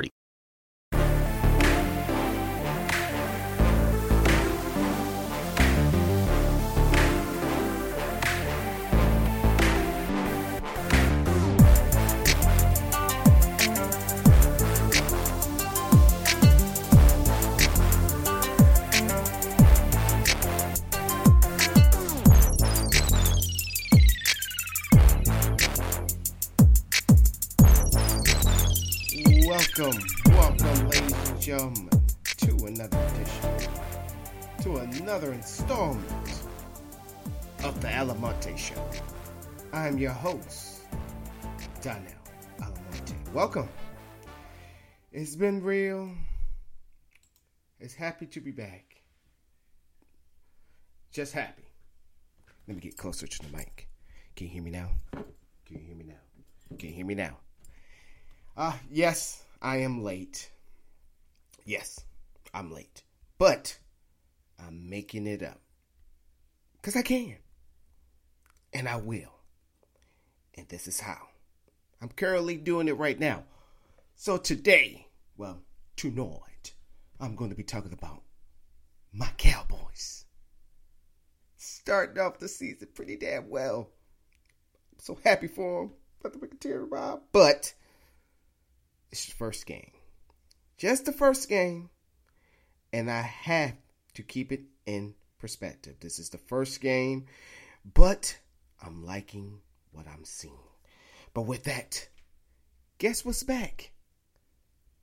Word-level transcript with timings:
3030. 0.00 0.29
Welcome, 29.78 30.02
welcome, 30.30 30.88
ladies 30.88 31.28
and 31.28 31.40
gentlemen, 31.40 31.90
to 32.38 32.66
another 32.66 32.98
edition, 32.98 33.68
to 34.62 34.76
another 34.78 35.32
installment 35.32 36.42
of 37.62 37.80
the 37.80 37.88
Almonte 37.88 38.56
Show. 38.56 38.84
I'm 39.72 39.96
your 39.96 40.10
host, 40.10 40.80
Donnell 41.82 42.10
Almonte. 42.60 43.14
Welcome. 43.32 43.68
It's 45.12 45.36
been 45.36 45.62
real. 45.62 46.10
It's 47.78 47.94
happy 47.94 48.26
to 48.26 48.40
be 48.40 48.50
back. 48.50 49.02
Just 51.12 51.32
happy. 51.32 51.64
Let 52.66 52.76
me 52.76 52.80
get 52.80 52.96
closer 52.96 53.28
to 53.28 53.38
the 53.38 53.56
mic. 53.56 53.88
Can 54.34 54.48
you 54.48 54.52
hear 54.52 54.62
me 54.62 54.72
now? 54.72 54.88
Can 55.12 55.78
you 55.78 55.78
hear 55.78 55.96
me 55.96 56.04
now? 56.08 56.76
Can 56.76 56.88
you 56.88 56.94
hear 56.94 57.06
me 57.06 57.14
now? 57.14 57.36
Ah, 58.56 58.76
yes, 58.90 59.44
I 59.62 59.78
am 59.78 60.02
late. 60.02 60.50
Yes, 61.64 62.00
I'm 62.54 62.72
late. 62.72 63.02
But 63.38 63.78
I'm 64.58 64.88
making 64.88 65.26
it 65.26 65.42
up. 65.42 65.60
Because 66.76 66.96
I 66.96 67.02
can. 67.02 67.36
And 68.72 68.88
I 68.88 68.96
will. 68.96 69.34
And 70.56 70.68
this 70.68 70.88
is 70.88 71.00
how. 71.00 71.28
I'm 72.00 72.08
currently 72.08 72.56
doing 72.56 72.88
it 72.88 72.96
right 72.96 73.18
now. 73.18 73.44
So 74.16 74.38
today, 74.38 75.06
well, 75.36 75.62
tonight, 75.96 76.74
I'm 77.18 77.36
going 77.36 77.50
to 77.50 77.56
be 77.56 77.62
talking 77.62 77.92
about 77.92 78.22
my 79.12 79.28
Cowboys. 79.36 80.24
Starting 81.56 82.22
off 82.22 82.38
the 82.38 82.48
season 82.48 82.88
pretty 82.94 83.16
damn 83.16 83.50
well. 83.50 83.90
I'm 84.92 85.00
so 85.00 85.18
happy 85.22 85.48
for 85.48 85.82
them. 85.82 85.92
But 86.22 86.38
the 86.38 86.46
tear 86.58 86.84
Rob. 86.84 87.22
But 87.32 87.74
it's 89.10 89.26
the 89.26 89.34
first 89.34 89.66
game. 89.66 89.90
Just 90.76 91.04
the 91.04 91.12
first 91.12 91.48
game. 91.48 91.90
And 92.92 93.10
I 93.10 93.22
have 93.22 93.74
to 94.14 94.22
keep 94.22 94.52
it 94.52 94.62
in 94.86 95.14
perspective. 95.38 95.96
This 96.00 96.18
is 96.18 96.30
the 96.30 96.38
first 96.38 96.80
game, 96.80 97.26
but 97.94 98.38
I'm 98.82 99.04
liking 99.04 99.60
what 99.92 100.06
I'm 100.08 100.24
seeing. 100.24 100.54
But 101.34 101.42
with 101.42 101.64
that, 101.64 102.08
guess 102.98 103.24
what's 103.24 103.42
back? 103.42 103.92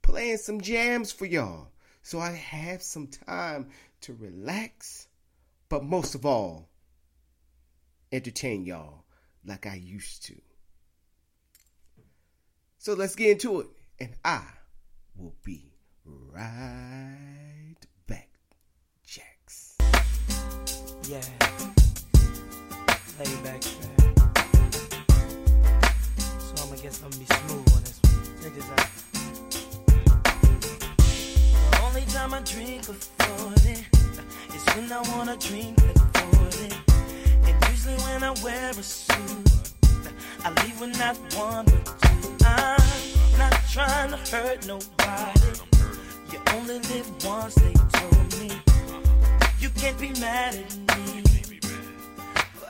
Playing 0.02 0.36
some 0.36 0.60
jams 0.60 1.12
for 1.12 1.26
y'all. 1.26 1.68
So 2.02 2.20
I 2.20 2.30
have 2.30 2.82
some 2.82 3.06
time 3.06 3.68
to 4.02 4.14
relax, 4.14 5.08
but 5.68 5.84
most 5.84 6.14
of 6.14 6.24
all, 6.24 6.68
entertain 8.12 8.64
y'all 8.64 9.04
like 9.44 9.66
I 9.66 9.74
used 9.74 10.24
to. 10.26 10.34
So 12.78 12.94
let's 12.94 13.16
get 13.16 13.30
into 13.32 13.60
it 13.60 13.66
and 14.00 14.14
I 14.24 14.42
will 15.16 15.34
be 15.42 15.72
right 16.04 17.76
back. 18.06 18.28
Jax. 19.04 19.76
Yeah. 21.08 21.20
Lay 23.18 23.36
back 23.42 23.60
track. 23.60 23.98
So 26.38 26.54
I'ma 26.62 26.76
guess 26.80 27.02
I'm 27.02 27.10
gonna 27.10 27.18
be 27.18 27.26
smooth 27.26 27.72
on 27.74 27.82
this 27.82 28.00
one. 28.04 28.22
Check 28.42 28.54
this 28.54 28.70
out. 28.70 28.88
The 31.72 31.78
only 31.82 32.02
time 32.02 32.34
I 32.34 32.40
drink 32.42 32.86
before 32.86 33.52
it 33.54 33.84
is 34.54 34.64
when 34.76 34.92
I 34.92 35.00
wanna 35.16 35.36
drink 35.38 35.76
before 35.76 36.48
it. 36.64 36.74
And 37.44 37.64
usually 37.70 37.96
when 37.96 38.22
I 38.22 38.30
wear 38.44 38.70
a 38.70 38.74
suit, 38.74 39.72
I 40.44 40.50
leave 40.62 40.80
with 40.80 40.96
not 40.98 41.16
one. 41.34 41.66
I'm 42.02 42.07
not 43.38 43.52
trying 43.70 44.10
to 44.10 44.16
hurt 44.36 44.66
nobody. 44.66 45.50
You 46.32 46.40
only 46.54 46.78
live 46.90 47.24
once, 47.24 47.54
they 47.54 47.72
told 47.72 48.40
me. 48.40 48.50
You 49.60 49.70
can't 49.70 49.98
be 49.98 50.10
mad 50.20 50.56
at 50.56 50.98
me. 50.98 51.22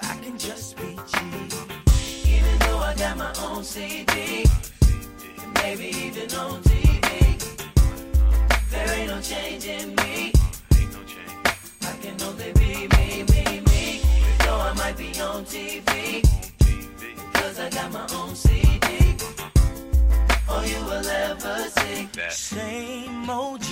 I 0.03 0.17
can 0.23 0.39
just 0.39 0.77
be 0.77 0.99
G. 1.11 1.19
Even 2.37 2.59
though 2.61 2.79
I 2.79 2.95
got 2.97 3.17
my 3.17 3.33
own 3.45 3.65
CD, 3.65 4.45
maybe 5.63 5.87
even 6.05 6.35
on 6.35 6.63
TV, 6.63 7.39
there 8.71 8.93
ain't 8.93 9.11
no 9.11 9.21
change 9.23 9.65
in 9.65 9.95
me. 9.97 10.33
I 11.83 11.93
can 12.03 12.21
only 12.23 12.53
be 12.53 12.89
me, 12.97 13.25
me, 13.33 13.61
me. 13.61 14.03
Though 14.41 14.61
I 14.61 14.75
might 14.77 14.99
be 14.99 15.09
on 15.21 15.45
TV, 15.47 16.23
cause 17.33 17.59
I 17.59 17.71
got 17.71 17.91
my 17.91 18.07
own 18.15 18.35
CD. 18.35 18.98
All 20.49 20.65
you 20.65 20.81
will 20.85 21.07
ever 21.07 21.59
see. 21.71 22.09
Same 22.31 23.29
OG. 23.29 23.67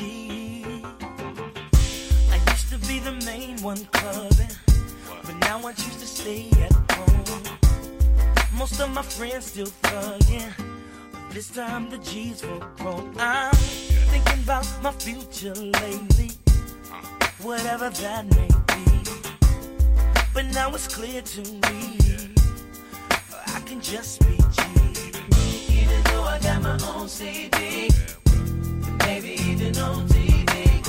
I 2.31 2.37
used 2.51 2.69
to 2.71 2.79
be 2.87 2.99
the 3.01 3.13
main 3.25 3.63
one 3.63 3.83
clubbing, 3.93 4.55
but 5.25 5.37
now 5.37 5.59
I 5.67 5.73
choose 5.73 5.97
to 5.97 6.07
stay 6.07 6.51
at 6.63 6.73
home. 6.93 7.43
Most 8.59 8.81
of 8.81 8.91
my 8.91 9.03
friends 9.03 9.47
still 9.47 9.73
thugging, 9.83 10.53
but 11.13 11.31
this 11.33 11.51
time 11.51 11.89
the 11.89 11.99
G's 11.99 12.45
were 12.45 12.61
grown. 12.77 13.15
I'm 13.19 13.55
thinking 14.13 14.43
about 14.45 14.67
my 14.83 14.93
future 14.93 15.55
lately, 15.55 16.33
whatever 17.43 17.89
that 17.89 18.25
may 18.37 18.49
be. 18.75 19.11
But 20.35 20.45
now 20.53 20.75
it's 20.75 20.89
clear 20.95 21.23
to 21.23 21.41
me, 21.41 21.99
I 23.47 23.61
can 23.61 23.81
just 23.81 24.21
be. 24.21 24.37
Even 25.87 26.03
though 26.05 26.23
I 26.25 26.39
got 26.41 26.63
my 26.63 26.79
own 26.95 27.09
CD, 27.09 27.89
maybe 29.07 29.33
even 29.51 29.79
on 29.79 30.09
TV, 30.09 30.83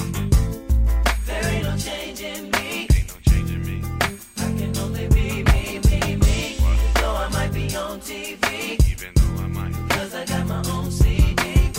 there 1.28 1.46
ain't 1.46 1.64
no 1.66 1.78
change 1.78 2.22
in 2.22 2.50
me. 2.50 2.88
I 4.38 4.54
can 4.58 4.76
only 4.80 5.08
be 5.10 5.44
me, 5.44 5.80
me, 5.88 6.16
me. 6.16 6.58
Though 6.96 7.16
I 7.16 7.30
might 7.32 7.54
be 7.54 7.76
on 7.76 8.00
TV, 8.00 8.80
cause 9.90 10.16
I 10.16 10.26
got 10.26 10.48
my 10.48 10.64
own 10.72 10.90
CD. 10.90 11.70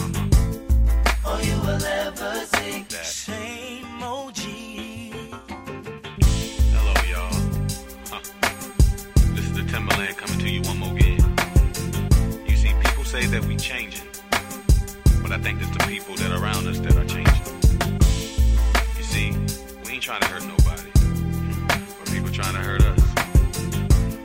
All 1.25 1.41
you 1.43 1.57
will 1.63 1.85
ever 1.85 2.47
see. 2.55 3.18
I 15.39 15.41
think 15.41 15.63
it's 15.63 15.71
the 15.71 15.85
people 15.87 16.17
that 16.17 16.33
are 16.33 16.43
around 16.43 16.67
us 16.67 16.81
that 16.81 16.97
are 16.97 17.05
changing. 17.05 17.33
You 18.97 19.05
see, 19.05 19.31
we 19.85 19.93
ain't 19.93 20.03
trying 20.03 20.21
to 20.21 20.27
hurt 20.27 20.43
nobody, 20.43 20.91
but 21.97 22.11
people 22.11 22.29
trying 22.33 22.55
to 22.55 22.61
hurt 22.61 22.83
us. 22.83 23.01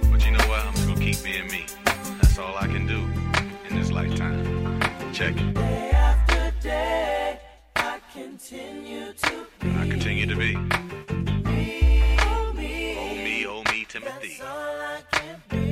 But 0.10 0.26
you 0.26 0.32
know 0.32 0.44
what? 0.50 0.66
I'm 0.66 0.74
just 0.74 0.88
gonna 0.88 1.00
keep 1.00 1.24
being 1.24 1.46
me. 1.52 1.68
That's 2.20 2.40
all 2.40 2.58
I 2.58 2.66
can 2.66 2.88
do 2.88 2.98
in 3.70 3.80
this 3.80 3.92
lifetime. 3.92 4.82
Check 5.14 5.36
it. 5.38 5.54
Day 5.54 5.92
after 5.92 6.52
day, 6.62 7.40
I 7.76 8.00
continue 8.12 9.14
to 9.14 9.46
be. 9.60 9.70
I 9.70 9.88
continue 9.88 10.26
to 10.26 10.36
be. 10.36 10.56
Me, 10.56 12.18
oh 12.22 12.54
me, 12.54 12.98
oh 12.98 13.14
me, 13.14 13.46
oh 13.46 13.64
Timothy. 13.88 14.38
That's 14.40 14.42
all 14.42 14.48
I 14.48 15.02
can 15.12 15.44
be. 15.48 15.63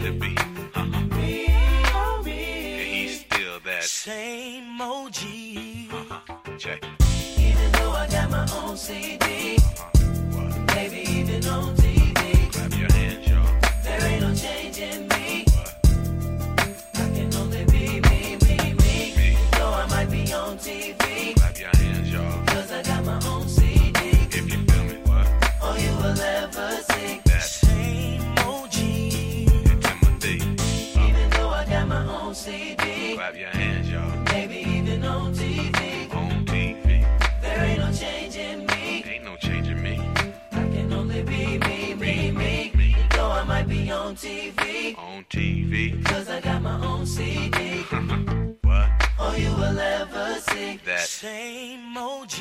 to 0.00 0.12
be. 0.12 0.34
Uh-huh. 0.74 0.84
Me, 1.16 1.46
oh 1.94 2.22
me. 2.24 2.80
And 2.80 2.88
he's 2.88 3.20
still 3.20 3.60
that 3.64 3.84
same 3.84 4.80
OG. 4.80 5.16
Uh-huh. 5.92 6.56
Check. 6.58 6.84
Even 7.36 7.72
though 7.72 7.90
I 7.90 8.08
got 8.08 8.30
my 8.30 8.46
own 8.62 8.76
CD, 8.76 9.58
uh-huh. 9.58 10.88
even 10.92 11.46
on 11.48 11.76
TV. 11.76 12.52
Clap 12.52 12.78
your 12.78 12.92
hands, 12.92 13.28
y'all. 13.28 13.60
There 13.84 14.02
ain't 14.06 14.22
no 14.22 14.34
change 14.34 14.78
in 14.78 15.06
me. 15.08 15.44
What? 15.54 15.86
I 16.94 17.10
can 17.14 17.34
only 17.34 17.64
be 17.66 18.00
me, 18.00 18.36
me, 18.46 18.56
me. 18.72 19.16
me. 19.16 19.36
Though 19.52 19.72
I 19.72 19.86
might 19.88 20.10
be 20.10 20.32
on 20.32 20.56
TV. 20.56 20.99
be 43.70 43.90
on 43.90 44.16
TV. 44.16 44.98
On 44.98 45.24
TV. 45.30 46.04
Cause 46.04 46.28
I 46.28 46.40
got 46.40 46.60
my 46.60 46.84
own 46.84 47.06
CD. 47.06 47.82
what? 48.62 48.90
All 49.18 49.36
you 49.36 49.52
will 49.54 49.78
ever 49.78 50.34
see. 50.40 50.80
That 50.84 51.06
same 51.06 51.96
OG 51.96 52.34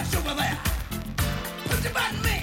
trash 0.00 0.16
over 0.16 0.34
there. 0.34 0.58
Put 1.66 1.84
your 1.84 1.92
butt 1.92 2.12
me. 2.24 2.39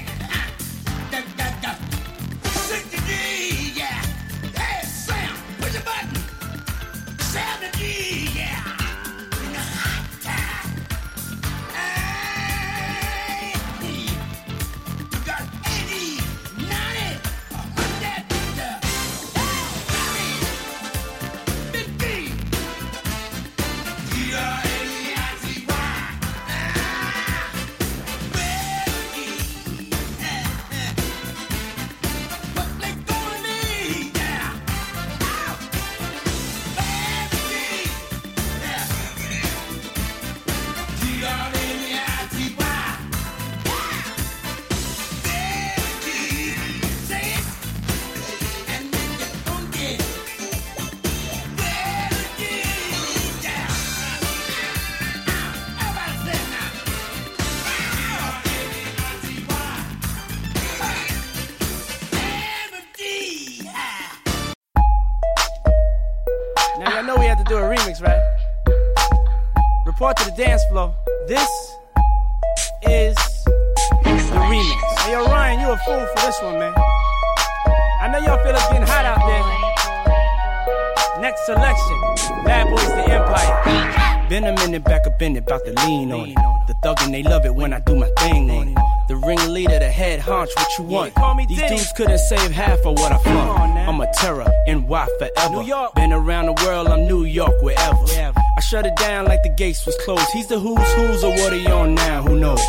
Couldn't 91.98 92.20
save 92.20 92.51
half 92.51 92.86
of 92.86 92.94
what 92.94 93.12
I 93.12 93.18
flaunt. 93.18 93.75
I'm 93.75 94.00
a 94.00 94.13
terror, 94.13 94.46
NY 94.68 95.08
forever. 95.18 95.89
Been 95.96 96.13
around 96.13 96.46
the 96.46 96.63
world, 96.63 96.88
I'm 96.89 97.08
New 97.08 97.24
York, 97.24 97.60
wherever. 97.63 98.06
I 98.08 98.62
shut 98.62 98.86
it 98.86 98.96
down 98.98 99.25
like 99.25 99.42
the 99.42 99.50
gates 99.50 99.84
was 99.84 99.98
closed. 100.06 100.30
He's 100.32 100.46
the 100.46 100.60
who's 100.60 100.94
who's 100.94 101.24
or 101.24 101.32
what 101.32 101.54
are 101.54 101.58
you 101.58 101.70
on 101.70 101.96
now? 101.96 102.22
Who 102.22 102.38
knows? 102.38 102.62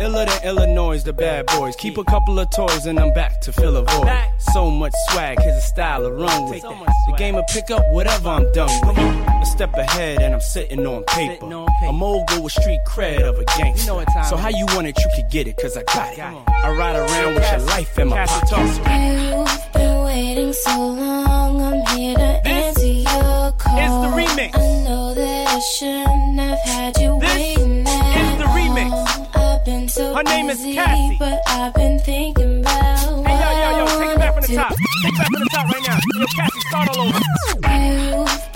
Iller 0.00 0.26
than 0.26 0.44
Illinois, 0.44 1.02
the 1.02 1.12
bad 1.12 1.46
boys. 1.46 1.74
Keep 1.76 1.98
a 1.98 2.04
couple 2.04 2.38
of 2.38 2.48
toys 2.50 2.86
and 2.86 3.00
I'm 3.00 3.12
back 3.14 3.40
to 3.42 3.52
fill 3.52 3.76
a 3.76 3.82
void. 3.82 4.08
So 4.52 4.70
much 4.70 4.92
swag, 5.10 5.40
here's 5.40 5.56
a 5.56 5.60
style 5.60 6.02
to 6.02 6.12
run 6.12 6.50
with. 6.50 6.62
The 6.62 7.14
game 7.18 7.34
will 7.34 7.44
pick 7.52 7.70
up 7.70 7.82
whatever 7.90 8.28
I'm 8.28 8.50
done 8.52 8.70
with. 8.86 8.96
A 8.96 9.46
step 9.46 9.74
ahead 9.74 10.20
and 10.22 10.34
I'm 10.34 10.40
sitting 10.40 10.86
on 10.86 11.02
paper. 11.04 11.44
A 11.44 11.92
mogul 11.92 12.42
with 12.44 12.52
street 12.52 12.80
cred 12.86 13.22
of 13.22 13.38
a 13.38 13.44
gangster. 13.58 14.04
So 14.28 14.36
how 14.36 14.50
you 14.50 14.66
want 14.74 14.86
it, 14.86 14.96
you 14.98 15.10
can 15.16 15.28
get 15.30 15.48
it, 15.48 15.56
cause 15.56 15.76
I 15.76 15.82
got 15.82 16.12
it. 16.12 16.20
I 16.20 16.70
ride 16.76 16.96
around 16.96 17.34
with 17.34 17.50
your 17.50 17.60
life 17.60 17.98
in 17.98 18.08
my 18.08 18.24
pocket. 18.26 18.50
You've 18.56 19.72
been 19.72 20.04
waiting 20.04 20.52
so 20.52 20.78
long, 20.78 21.60
I'm 21.60 21.98
here 21.98 22.14
to 22.14 22.48
answer 22.48 22.86
your 22.86 23.52
call. 23.52 23.78
is 23.78 23.90
the 24.02 24.10
remix. 24.16 24.54
I 24.54 24.84
know 24.84 25.14
that 25.14 25.48
I 25.48 25.58
shouldn't 25.76 26.17
Her 30.18 30.24
name 30.24 30.50
is 30.50 30.60
Cassie. 30.74 31.16
but 31.16 31.40
I've 31.46 31.72
been 31.74 32.00
thinking 32.00 32.58
about 32.58 33.24
Hey, 33.24 33.38
yo, 33.38 33.78
yo, 33.78 33.86
yo, 33.86 34.00
take 34.00 34.10
it 34.10 34.18
back 34.18 34.34
from 34.34 34.42
the 34.42 34.56
top. 34.56 34.70
Take 34.70 35.12
it 35.12 35.16
back 35.16 35.26
from 35.30 35.40
the 35.44 35.48
top 35.52 35.72
right 35.72 35.86
now. 35.86 35.98
Yo, 36.18 36.26
Cassie, 36.34 36.60
start 36.62 36.88
all 36.88 37.06
over. 37.06 38.47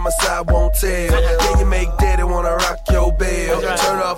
Promise 0.00 0.18
I 0.20 0.40
won't 0.42 0.74
tell. 0.74 0.90
Yeah, 0.90 1.59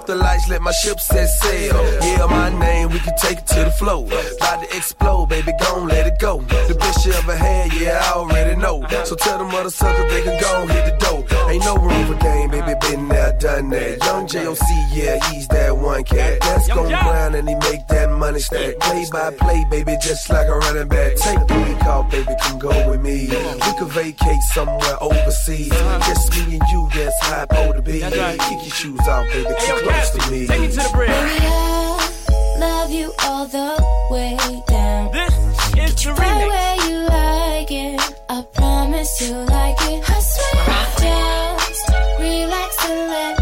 off 0.03 0.07
the 0.07 0.15
lights, 0.15 0.49
let 0.49 0.61
my 0.63 0.73
ship 0.73 0.99
set 1.01 1.27
sail. 1.27 1.75
Yeah, 2.03 2.27
my 2.27 2.51
name, 2.59 2.91
we 2.91 2.99
can 2.99 3.17
take 3.17 3.39
it 3.39 3.47
to 3.47 3.65
the 3.65 3.71
flow. 3.71 4.07
About 4.07 4.63
to 4.63 4.77
explode, 4.77 5.27
baby, 5.29 5.53
gon' 5.61 5.89
let 5.89 6.07
it 6.07 6.19
go. 6.19 6.41
The 6.41 6.75
best 6.79 7.07
you 7.07 7.13
ever 7.13 7.37
had, 7.37 7.73
yeah, 7.75 8.03
I 8.03 8.13
already 8.19 8.57
know. 8.57 8.85
So 9.05 9.15
tell 9.17 9.39
them 9.39 9.55
other 9.55 9.71
suckers 9.71 10.11
they 10.11 10.23
can 10.23 10.41
go 10.41 10.67
hit 10.67 10.85
the 10.87 10.97
dough. 10.99 11.25
Ain't 11.49 11.65
no 11.65 11.77
room 11.77 12.07
for 12.07 12.19
game, 12.23 12.51
baby, 12.51 12.75
been 12.81 13.09
there, 13.09 13.33
done 13.39 13.71
that. 13.71 14.05
Yung 14.05 14.27
Joc, 14.27 14.59
yeah, 14.93 15.19
he's 15.31 15.47
that 15.49 15.77
one 15.77 16.05
cat. 16.05 16.41
That's 16.41 16.69
gon' 16.69 16.89
grind 16.89 17.35
and 17.35 17.49
he 17.49 17.55
make 17.55 17.87
that 17.89 18.11
money 18.11 18.41
stack. 18.41 18.79
Play 18.81 19.05
by 19.13 19.31
play, 19.33 19.65
baby, 19.71 19.97
just 20.03 20.29
like 20.31 20.49
a 20.49 20.57
running 20.57 20.89
back. 20.89 21.17
Take 21.17 21.47
the 21.47 21.55
week 21.67 21.85
off, 21.87 22.11
baby, 22.11 22.35
come 22.43 22.59
go 22.59 22.91
with 22.91 23.01
me. 23.01 23.29
We 23.29 23.73
could 23.79 23.89
vacate 23.89 24.43
somewhere 24.55 24.97
overseas. 25.01 25.71
Just 26.09 26.33
me 26.33 26.59
and 26.59 26.69
you, 26.71 26.89
that's 26.95 27.23
how 27.23 27.37
I 27.37 27.41
supposed 27.43 27.77
to 27.77 27.83
be. 27.83 28.01
Kick 28.01 28.61
your 28.67 28.75
shoes 28.75 29.09
off, 29.09 29.27
baby, 29.29 29.55
Hey, 29.59 29.92
close 29.93 30.11
to 30.11 30.31
me. 30.31 30.47
take 30.47 30.61
me 30.61 30.69
to 30.69 30.75
the 30.77 30.91
bridge. 30.93 31.11
I 31.11 32.57
love 32.59 32.91
you 32.91 33.13
all 33.25 33.47
the 33.47 33.71
way 34.11 34.37
down. 34.67 35.13
This 35.13 35.35
is 35.77 36.05
the 36.05 36.13
Right 36.15 36.29
remix. 36.29 36.49
where 36.49 36.77
you 36.91 36.99
like 37.09 37.71
it. 37.71 38.01
I 38.29 38.43
promise 38.55 39.21
you 39.21 39.35
like 39.37 39.77
it. 39.93 40.01
I 40.09 40.21
swear, 40.21 41.57
just 41.59 41.89
relax 42.21 42.85
and 42.89 43.11
let 43.11 43.42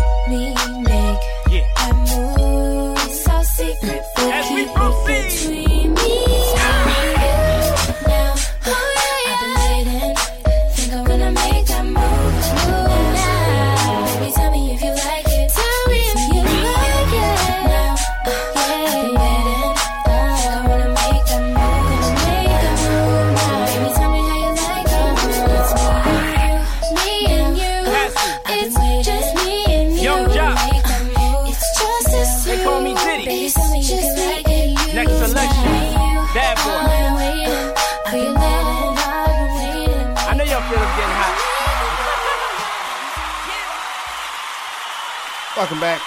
Welcome 45.61 45.81
back. 45.81 46.01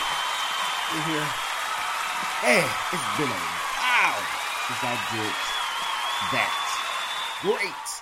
We're 0.92 1.14
here. 1.14 1.28
Hey, 2.42 2.66
it's 2.92 3.18
been 3.20 3.30
a 3.30 3.42
while 3.78 4.22
since 4.66 4.82
I 4.82 4.98
did 5.14 5.34
that. 6.34 7.40
Great. 7.44 8.02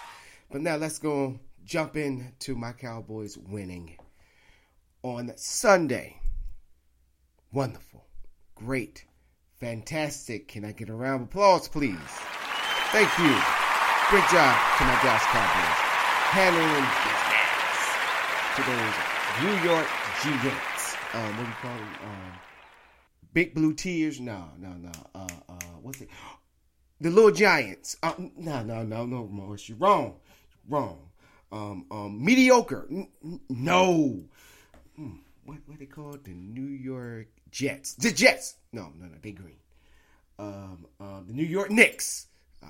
But 0.49 0.61
now 0.61 0.77
let's 0.77 0.97
go 0.97 1.37
jump 1.65 1.97
in 1.97 2.31
to 2.39 2.55
my 2.55 2.71
Cowboys 2.71 3.37
winning. 3.37 3.97
on 5.03 5.33
Sunday. 5.35 6.21
Wonderful. 7.51 8.05
Great. 8.55 9.03
Fantastic. 9.59 10.47
Can 10.47 10.63
I 10.63 10.71
get 10.71 10.87
a 10.87 10.93
round 10.93 11.23
of 11.23 11.27
applause, 11.27 11.67
please? 11.67 11.97
Thank 12.93 13.09
you. 13.19 13.35
Great 14.09 14.23
job 14.31 14.55
to 14.77 14.85
my 14.85 14.97
Dallas 15.03 15.27
Cowboys. 15.27 15.79
Handling 16.31 16.87
business 17.03 17.91
to 18.55 18.61
those 18.71 18.95
New 19.43 19.69
York 19.69 19.87
Giants. 20.23 20.70
Um, 21.13 21.37
what 21.37 21.43
do 21.43 21.49
you 21.49 21.55
call 21.61 21.75
them? 21.75 21.95
Um, 22.03 22.39
Big 23.33 23.53
Blue 23.53 23.73
Tears? 23.73 24.19
No, 24.19 24.49
no, 24.57 24.69
no. 24.69 24.91
Uh, 25.13 25.27
uh, 25.49 25.53
what's 25.81 25.99
it? 26.01 26.09
The 27.01 27.09
Little 27.09 27.31
Giants. 27.31 27.97
Uh, 28.01 28.13
no, 28.37 28.63
no, 28.63 28.83
no, 28.83 29.05
no, 29.05 29.27
Morris. 29.27 29.67
You're 29.67 29.77
wrong. 29.77 30.19
Wrong. 30.69 31.09
Um, 31.51 31.85
um, 31.91 32.23
mediocre. 32.23 32.87
No. 33.49 34.23
Hmm, 34.95 35.15
what 35.43 35.57
what 35.65 35.79
they 35.79 35.85
called? 35.85 36.23
The 36.23 36.31
New 36.31 36.67
York 36.67 37.27
Jets. 37.51 37.95
The 37.95 38.11
Jets. 38.11 38.55
No, 38.71 38.93
no, 38.97 39.07
no. 39.07 39.17
They 39.21 39.31
green. 39.31 39.57
Um, 40.39 40.85
um, 40.99 41.25
the 41.27 41.33
New 41.33 41.45
York 41.45 41.71
Knicks. 41.71 42.27
Uh, 42.63 42.69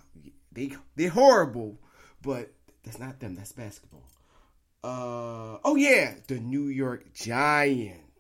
they 0.51 0.71
they're 0.95 1.10
horrible, 1.10 1.80
but 2.23 2.51
that's 2.84 2.97
not 2.97 3.19
them. 3.19 3.36
That's 3.36 3.51
basketball. 3.51 4.04
Uh, 4.84 5.60
oh 5.63 5.75
yeah, 5.75 6.15
the 6.27 6.39
New 6.39 6.67
York 6.67 7.13
Giants. 7.13 8.11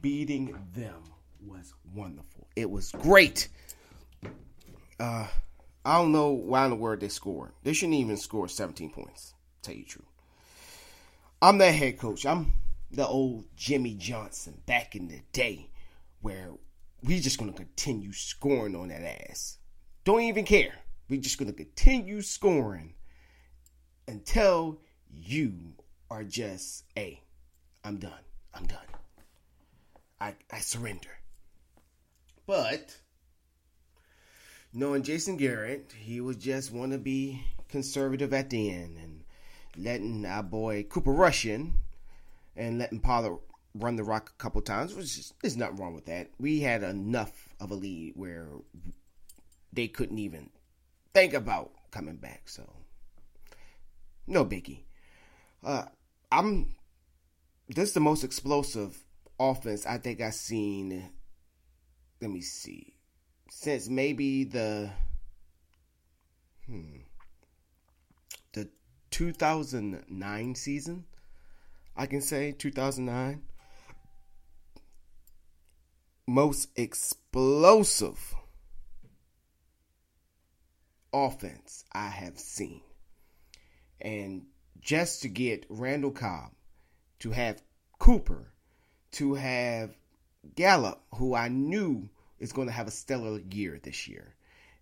Beating 0.00 0.56
them 0.74 1.02
was 1.44 1.74
wonderful. 1.94 2.46
It 2.56 2.70
was 2.70 2.92
great. 2.92 3.48
Uh, 4.98 5.26
I 5.84 5.98
don't 5.98 6.12
know 6.12 6.30
why 6.30 6.64
in 6.64 6.70
the 6.70 6.76
world 6.76 7.00
they 7.00 7.08
scored. 7.08 7.52
They 7.62 7.72
shouldn't 7.72 7.98
even 7.98 8.16
score 8.16 8.48
17 8.48 8.90
points. 8.90 9.34
Tell 9.62 9.74
you 9.74 9.84
truth. 9.84 10.04
I'm 11.40 11.58
that 11.58 11.74
head 11.74 11.98
coach. 11.98 12.26
I'm 12.26 12.52
the 12.90 13.06
old 13.06 13.44
Jimmy 13.56 13.94
Johnson 13.94 14.60
back 14.66 14.96
in 14.96 15.08
the 15.08 15.20
day, 15.32 15.70
where 16.20 16.50
we 17.02 17.20
just 17.20 17.38
gonna 17.38 17.52
continue 17.52 18.12
scoring 18.12 18.74
on 18.74 18.88
that 18.88 19.30
ass. 19.30 19.58
Don't 20.04 20.22
even 20.22 20.44
care. 20.44 20.74
We 21.08 21.18
just 21.18 21.38
gonna 21.38 21.52
continue 21.52 22.22
scoring 22.22 22.94
until 24.06 24.80
you 25.10 25.74
are 26.10 26.24
just, 26.24 26.84
hey, 26.94 27.22
I'm 27.84 27.98
done. 27.98 28.12
I'm 28.54 28.66
done. 28.66 28.78
I 30.20 30.34
I 30.50 30.60
surrender. 30.60 31.10
But 32.46 32.98
knowing 34.72 35.02
Jason 35.02 35.36
Garrett, 35.36 35.92
he 35.98 36.20
was 36.20 36.36
just 36.36 36.72
want 36.72 36.92
to 36.92 36.98
be 36.98 37.42
conservative 37.68 38.32
at 38.32 38.50
the 38.50 38.70
end 38.70 38.96
and 38.96 39.24
letting 39.76 40.24
our 40.24 40.42
boy 40.42 40.84
Cooper 40.84 41.12
Rush 41.12 41.44
in 41.44 41.74
and 42.56 42.78
letting 42.78 43.00
Pollard 43.00 43.38
run 43.74 43.96
the 43.96 44.04
rock 44.04 44.32
a 44.34 44.42
couple 44.42 44.60
times, 44.62 44.94
which 44.94 45.18
is 45.18 45.34
there's 45.42 45.56
nothing 45.56 45.76
wrong 45.76 45.94
with 45.94 46.06
that. 46.06 46.30
We 46.38 46.60
had 46.60 46.82
enough 46.82 47.48
of 47.60 47.70
a 47.70 47.74
lead 47.74 48.14
where 48.16 48.48
they 49.72 49.88
couldn't 49.88 50.18
even 50.18 50.50
think 51.14 51.34
about 51.34 51.72
coming 51.90 52.16
back, 52.16 52.48
so 52.48 52.64
no 54.26 54.44
biggie. 54.44 54.82
Uh, 55.64 55.84
I'm 56.32 56.74
this 57.68 57.88
is 57.88 57.94
the 57.94 58.00
most 58.00 58.24
explosive 58.24 59.04
offense 59.38 59.86
I 59.86 59.98
think 59.98 60.20
I've 60.20 60.34
seen. 60.34 61.10
Let 62.20 62.30
me 62.30 62.40
see, 62.40 62.94
since 63.50 63.88
maybe 63.88 64.44
the 64.44 64.90
hmm 66.66 66.98
the 68.52 68.68
2009 69.10 70.54
season. 70.54 71.04
I 71.96 72.06
can 72.06 72.20
say 72.20 72.52
2009 72.52 73.42
most 76.28 76.68
explosive 76.76 78.34
offense 81.10 81.84
I 81.90 82.08
have 82.08 82.38
seen. 82.38 82.82
And 83.98 84.44
just 84.78 85.22
to 85.22 85.28
get 85.28 85.64
Randall 85.70 86.10
Cobb, 86.10 86.52
to 87.20 87.30
have 87.30 87.62
Cooper, 87.98 88.52
to 89.12 89.34
have 89.34 89.96
Gallup, 90.54 91.02
who 91.14 91.34
I 91.34 91.48
knew 91.48 92.08
is 92.38 92.52
going 92.52 92.68
to 92.68 92.74
have 92.74 92.88
a 92.88 92.92
stellar 92.92 93.40
year 93.50 93.80
this 93.82 94.08
year. 94.08 94.34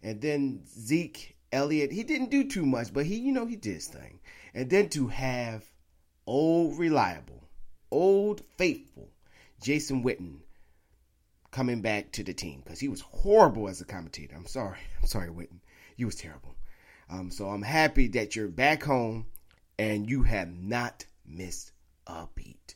And 0.02 0.20
then 0.20 0.62
Zeke 0.66 1.36
Elliott, 1.52 1.92
he 1.92 2.02
didn't 2.02 2.30
do 2.30 2.48
too 2.48 2.66
much, 2.66 2.92
but 2.92 3.06
he, 3.06 3.16
you 3.16 3.32
know, 3.32 3.46
he 3.46 3.56
did 3.56 3.74
his 3.74 3.88
thing. 3.88 4.20
And 4.54 4.70
then 4.70 4.88
to 4.90 5.08
have 5.08 5.64
old 6.26 6.78
reliable, 6.78 7.48
old 7.90 8.42
faithful 8.56 9.10
Jason 9.60 10.04
Witten 10.04 10.40
coming 11.50 11.80
back 11.80 12.12
to 12.12 12.22
the 12.22 12.34
team 12.34 12.60
because 12.62 12.78
he 12.78 12.88
was 12.88 13.00
horrible 13.00 13.68
as 13.68 13.80
a 13.80 13.84
commentator. 13.84 14.36
I'm 14.36 14.46
sorry. 14.46 14.78
I'm 15.00 15.08
sorry, 15.08 15.28
Witten. 15.28 15.60
You 15.96 16.06
was 16.06 16.16
terrible. 16.16 16.56
Um, 17.08 17.30
so 17.30 17.48
I'm 17.48 17.62
happy 17.62 18.08
that 18.08 18.36
you're 18.36 18.48
back 18.48 18.82
home 18.82 19.26
and 19.78 20.08
you 20.08 20.22
have 20.22 20.48
not 20.48 21.04
missed 21.26 21.72
a 22.06 22.28
beat. 22.34 22.75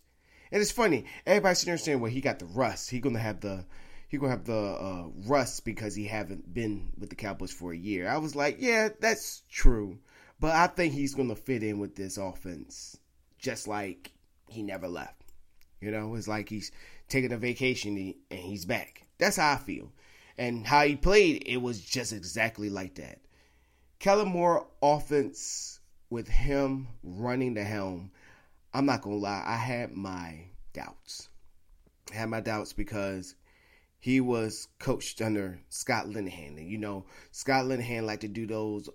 And 0.53 0.61
it's 0.61 0.71
funny, 0.71 1.05
everybody's 1.27 1.59
sitting 1.59 1.73
there 1.73 1.79
saying, 1.79 2.01
"Well, 2.01 2.11
he 2.11 2.21
got 2.21 2.39
the 2.39 2.47
rust. 2.47 2.91
He 2.91 3.01
gonna 3.01 3.19
have 3.19 3.41
the 3.41 3.65
he 4.09 4.19
gonna 4.19 4.33
have 4.33 4.45
the 4.45 4.55
uh, 4.55 5.09
rust 5.27 5.65
because 5.65 5.95
he 5.95 6.07
haven't 6.07 6.53
been 6.53 6.91
with 6.99 7.11
the 7.11 7.17
Cowboys 7.17 7.53
for 7.53 7.73
a 7.73 7.77
year." 7.77 8.09
I 8.09 8.19
was 8.19 8.35
like, 8.35 8.57
"Yeah, 8.61 8.89
that's 9.01 9.43
true," 9.49 9.99
but 10.41 10.53
I 10.55 10.67
think 10.67 10.93
he's 10.95 11.15
gonna 11.15 11.37
fit 11.37 11.63
in 11.63 11.79
with 11.79 11.95
this 11.97 12.17
offense 12.17 12.97
just 13.39 13.67
like 13.67 14.13
he 14.49 14.63
never 14.63 14.89
left. 14.89 15.23
You 15.81 15.91
know, 15.91 16.15
it's 16.15 16.29
like 16.29 16.49
he's 16.49 16.71
taking 17.09 17.33
a 17.33 17.39
vacation 17.39 18.15
and 18.31 18.41
he's 18.41 18.65
back. 18.65 19.07
That's 19.19 19.37
how 19.37 19.53
I 19.53 19.57
feel. 19.57 19.93
And 20.37 20.67
how 20.67 20.85
he 20.85 20.97
played, 20.97 21.43
it 21.47 21.59
was 21.59 21.81
just 21.81 22.13
exactly 22.13 22.71
like 22.71 22.95
that. 22.97 23.21
Kellen 23.99 24.29
Moore 24.29 24.67
offense 24.83 25.81
with 26.09 26.29
him 26.29 26.89
running 27.03 27.55
the 27.55 27.65
helm, 27.65 28.11
I'm 28.73 28.87
not 28.87 29.03
gonna 29.03 29.17
lie, 29.17 29.43
I 29.45 29.57
had 29.57 29.93
my 29.93 30.45
doubts. 30.73 31.29
I 32.13 32.17
had 32.17 32.29
my 32.29 32.41
doubts 32.41 32.73
because 32.73 33.35
he 33.99 34.21
was 34.21 34.69
coached 34.79 35.21
under 35.21 35.61
Scott 35.69 36.07
Linehan. 36.07 36.57
And 36.57 36.69
you 36.69 36.79
know, 36.79 37.07
Scott 37.33 37.67
Linehan 37.67 38.05
liked 38.07 38.23
to 38.23 38.29
do 38.29 38.47
those 38.47 38.89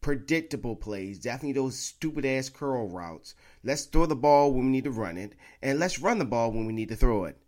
predictable 0.00 0.74
plays, 0.74 1.18
definitely 1.20 1.52
those 1.52 1.78
stupid 1.78 2.26
ass 2.26 2.48
curl 2.48 2.88
routes. 2.88 3.34
Let's 3.62 3.84
throw 3.84 4.06
the 4.06 4.16
ball 4.16 4.52
when 4.52 4.66
we 4.66 4.72
need 4.72 4.84
to 4.84 4.90
run 4.90 5.16
it, 5.16 5.34
and 5.62 5.78
let's 5.78 6.00
run 6.00 6.18
the 6.18 6.24
ball 6.24 6.50
when 6.50 6.66
we 6.66 6.72
need 6.72 6.88
to 6.88 6.96
throw 6.96 7.24
it. 7.24 7.38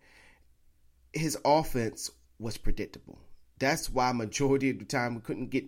His 1.12 1.36
offense 1.44 2.10
was 2.38 2.56
predictable. 2.56 3.18
That's 3.58 3.90
why 3.90 4.12
majority 4.12 4.70
of 4.70 4.78
the 4.78 4.84
time 4.84 5.14
we 5.14 5.20
couldn't 5.20 5.50
get 5.50 5.64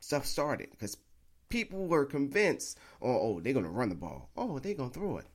stuff 0.00 0.26
started 0.26 0.68
because 0.70 0.96
people 1.48 1.86
were 1.86 2.04
convinced, 2.04 2.78
oh, 3.02 3.18
oh, 3.18 3.40
they're 3.40 3.52
gonna 3.52 3.70
run 3.70 3.88
the 3.88 3.94
ball. 3.94 4.30
Oh, 4.36 4.58
they're 4.58 4.74
gonna 4.74 4.90
throw 4.90 5.18
it. 5.18 5.26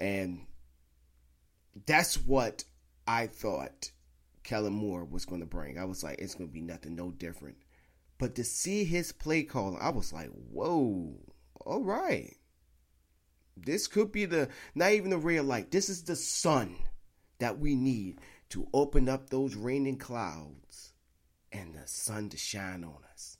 And 0.00 0.46
that's 1.86 2.16
what 2.16 2.64
I 3.06 3.26
thought 3.26 3.92
Kellen 4.42 4.72
Moore 4.72 5.04
was 5.04 5.26
gonna 5.26 5.46
bring. 5.46 5.78
I 5.78 5.84
was 5.84 6.02
like, 6.02 6.18
it's 6.18 6.34
gonna 6.34 6.48
be 6.48 6.62
nothing 6.62 6.96
no 6.96 7.10
different. 7.10 7.58
But 8.18 8.34
to 8.34 8.44
see 8.44 8.84
his 8.84 9.12
play 9.12 9.42
call, 9.42 9.78
I 9.80 9.90
was 9.90 10.12
like, 10.12 10.30
whoa, 10.30 11.14
all 11.64 11.84
right. 11.84 12.34
This 13.56 13.86
could 13.86 14.10
be 14.10 14.24
the 14.24 14.48
not 14.74 14.92
even 14.92 15.10
the 15.10 15.18
real 15.18 15.44
light. 15.44 15.70
This 15.70 15.88
is 15.88 16.02
the 16.02 16.16
sun 16.16 16.76
that 17.38 17.58
we 17.58 17.74
need 17.74 18.20
to 18.50 18.68
open 18.72 19.08
up 19.08 19.28
those 19.28 19.54
raining 19.54 19.96
clouds 19.98 20.92
and 21.52 21.74
the 21.74 21.86
sun 21.86 22.28
to 22.30 22.36
shine 22.36 22.84
on 22.84 22.98
us. 23.12 23.36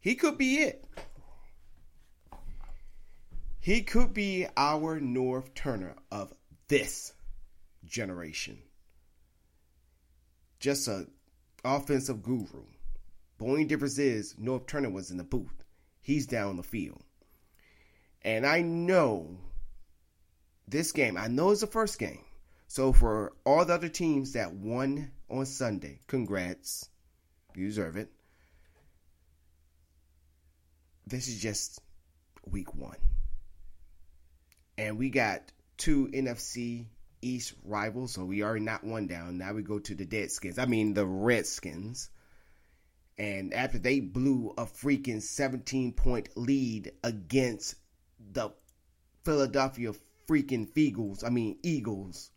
He 0.00 0.14
could 0.14 0.38
be 0.38 0.56
it. 0.56 0.84
He 3.64 3.80
could 3.80 4.12
be 4.12 4.46
our 4.58 5.00
Norv 5.00 5.54
Turner 5.54 5.94
of 6.12 6.34
this 6.68 7.14
generation. 7.86 8.58
Just 10.60 10.86
a 10.86 11.06
offensive 11.64 12.22
guru. 12.22 12.64
The 13.38 13.46
only 13.46 13.64
difference 13.64 13.96
is 13.96 14.34
Norv 14.34 14.66
Turner 14.66 14.90
was 14.90 15.10
in 15.10 15.16
the 15.16 15.24
booth. 15.24 15.64
He's 16.02 16.26
down 16.26 16.58
the 16.58 16.62
field. 16.62 17.04
And 18.20 18.44
I 18.44 18.60
know 18.60 19.38
this 20.68 20.92
game, 20.92 21.16
I 21.16 21.28
know 21.28 21.50
it's 21.50 21.62
the 21.62 21.66
first 21.66 21.98
game. 21.98 22.26
So 22.68 22.92
for 22.92 23.32
all 23.46 23.64
the 23.64 23.72
other 23.72 23.88
teams 23.88 24.34
that 24.34 24.52
won 24.52 25.10
on 25.30 25.46
Sunday, 25.46 26.00
congrats. 26.06 26.90
You 27.56 27.68
deserve 27.68 27.96
it. 27.96 28.10
This 31.06 31.28
is 31.28 31.40
just 31.40 31.80
week 32.44 32.74
one. 32.74 32.98
And 34.76 34.98
we 34.98 35.10
got 35.10 35.52
two 35.76 36.08
NFC 36.08 36.86
East 37.22 37.54
rivals, 37.64 38.12
so 38.12 38.24
we 38.24 38.42
already 38.42 38.64
not 38.64 38.84
one 38.84 39.06
down. 39.06 39.38
Now 39.38 39.52
we 39.54 39.62
go 39.62 39.78
to 39.78 39.94
the 39.94 40.06
Deadskins. 40.06 40.58
I 40.58 40.66
mean 40.66 40.94
the 40.94 41.06
Redskins. 41.06 42.10
And 43.16 43.54
after 43.54 43.78
they 43.78 44.00
blew 44.00 44.52
a 44.58 44.66
freaking 44.66 45.22
17 45.22 45.92
point 45.92 46.28
lead 46.36 46.92
against 47.02 47.76
the 48.32 48.50
Philadelphia 49.24 49.92
freaking 50.28 50.68
Feagles, 50.70 51.24
I 51.24 51.30
mean 51.30 51.58
Eagles. 51.62 52.30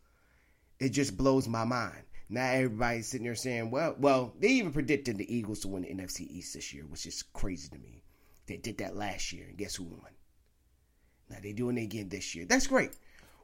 It 0.80 0.90
just 0.90 1.18
blows 1.18 1.48
my 1.48 1.66
mind. 1.66 2.04
Now 2.30 2.52
everybody's 2.52 3.08
sitting 3.08 3.26
there 3.26 3.36
saying, 3.36 3.72
well, 3.72 3.96
well, 3.98 4.34
they 4.40 4.50
even 4.50 4.74
predicted 4.74 5.18
the 5.18 5.34
Eagles 5.34 5.62
to 5.62 5.70
win 5.70 5.84
the 5.84 5.90
NFC 5.90 6.22
East 6.30 6.54
this 6.54 6.74
year, 6.74 6.86
which 6.86 7.06
is 7.06 7.24
crazy 7.24 7.70
to 7.70 7.80
me. 7.80 8.04
They 8.48 8.58
did 8.58 8.78
that 8.78 8.96
last 8.96 9.34
year, 9.34 9.48
and 9.48 9.58
guess 9.58 9.76
who 9.76 9.86
won? 9.86 10.12
Now 11.30 11.38
they're 11.42 11.54
doing 11.54 11.78
it 11.78 11.84
again 11.84 12.10
this 12.10 12.36
year. 12.36 12.46
That's 12.46 12.68
great. 12.68 12.92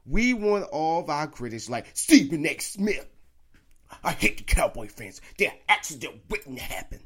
We 0.06 0.34
want 0.34 0.64
all 0.64 1.00
of 1.00 1.10
our 1.10 1.26
critics 1.26 1.68
like 1.68 1.86
Stephen 1.94 2.46
A. 2.46 2.58
Smith. 2.58 3.06
I 4.02 4.12
hate 4.12 4.38
the 4.38 4.42
Cowboy 4.42 4.88
fans. 4.88 5.20
Their 5.38 5.52
accident 5.68 6.20
to 6.30 6.54
happen. 6.56 7.00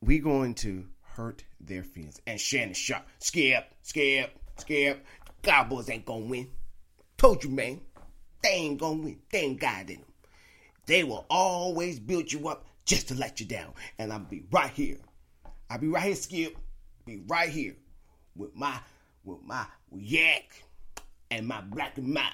We 0.00 0.18
going 0.18 0.54
to 0.56 0.86
hurt 1.00 1.44
their 1.60 1.82
feelings. 1.82 2.20
And 2.26 2.40
Shannon 2.40 2.74
Sharpe, 2.74 3.06
skip, 3.18 3.64
skip, 3.82 4.38
skip. 4.58 5.04
Cowboys 5.42 5.88
ain't 5.88 6.04
gonna 6.04 6.26
win. 6.26 6.50
Told 7.16 7.44
you, 7.44 7.50
man. 7.50 7.80
They 8.42 8.50
ain't 8.50 8.80
gonna 8.80 9.02
win. 9.02 9.18
They 9.30 9.40
ain't 9.40 9.60
God 9.60 9.88
in 9.88 9.96
them. 9.96 10.04
They 10.86 11.04
will 11.04 11.24
always 11.30 11.98
build 11.98 12.30
you 12.30 12.48
up 12.48 12.66
just 12.84 13.08
to 13.08 13.14
let 13.14 13.40
you 13.40 13.46
down. 13.46 13.72
And 13.98 14.12
I'll 14.12 14.18
be 14.18 14.44
right 14.50 14.70
here. 14.70 14.98
I'll 15.70 15.78
be 15.78 15.88
right 15.88 16.02
here, 16.02 16.14
Skip. 16.14 16.56
Be 17.06 17.22
right 17.26 17.48
here 17.48 17.76
with 18.34 18.54
my 18.54 18.78
with 19.24 19.42
my 19.42 19.66
yak 19.94 20.64
and 21.30 21.46
my 21.46 21.60
black 21.60 21.98
and 21.98 22.08
mild. 22.08 22.32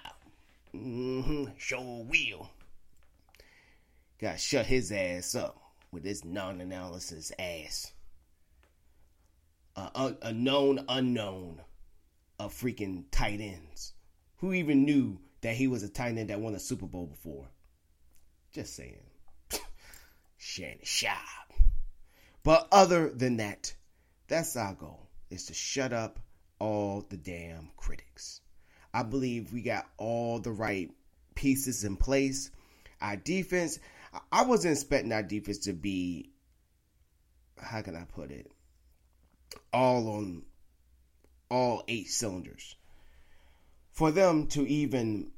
Mm-hmm. 0.75 1.45
Sure 1.59 2.05
will. 2.05 2.51
Gotta 4.21 4.39
shut 4.39 4.67
his 4.67 4.93
ass 4.93 5.35
up 5.35 5.61
with 5.91 6.03
this 6.03 6.25
non-analysis 6.25 7.33
ass. 7.39 7.93
a, 9.77 10.15
a 10.23 10.33
known 10.33 10.85
unknown 10.89 11.63
of 12.39 12.55
freaking 12.55 13.05
tight 13.11 13.41
ends. 13.41 13.93
Who 14.37 14.53
even 14.53 14.85
knew 14.85 15.19
that 15.41 15.55
he 15.55 15.67
was 15.67 15.83
a 15.83 15.89
tight 15.89 16.17
end 16.17 16.31
that 16.31 16.41
won 16.41 16.55
a 16.55 16.61
Super 16.61 16.87
Bowl 16.87 17.07
before? 17.07 17.47
Just 18.53 18.75
saying. 18.75 19.03
Shannon 20.39 20.79
Sharpe. 20.83 21.19
But 22.43 22.69
other 22.73 23.11
than 23.11 23.37
that, 23.37 23.75
that's 24.31 24.57
our 24.57 24.75
goal, 24.75 25.09
is 25.29 25.47
to 25.47 25.55
shut 25.55 25.93
up 25.93 26.21
all 26.61 27.05
the 27.11 27.17
damn 27.17 27.71
critics. 27.77 28.41
I 28.95 29.03
believe 29.03 29.53
we 29.53 29.61
got 29.61 29.87
all 29.99 30.39
the 30.39 30.53
right 30.53 30.91
pieces 31.35 31.85
in 31.85 31.97
place. 31.97 32.51
Our 33.03 33.17
defense, 33.17 33.79
I 34.31 34.45
wasn't 34.45 34.73
expecting 34.73 35.13
our 35.13 35.23
defense 35.23 35.59
to 35.61 35.73
be, 35.73 36.31
how 37.61 37.83
can 37.83 37.97
I 37.97 38.05
put 38.05 38.31
it, 38.31 38.51
all 39.73 40.09
on 40.09 40.43
all 41.51 41.83
eight 41.89 42.09
cylinders. 42.09 42.77
For 43.91 44.13
them 44.13 44.47
to 44.49 44.67
even 44.67 45.33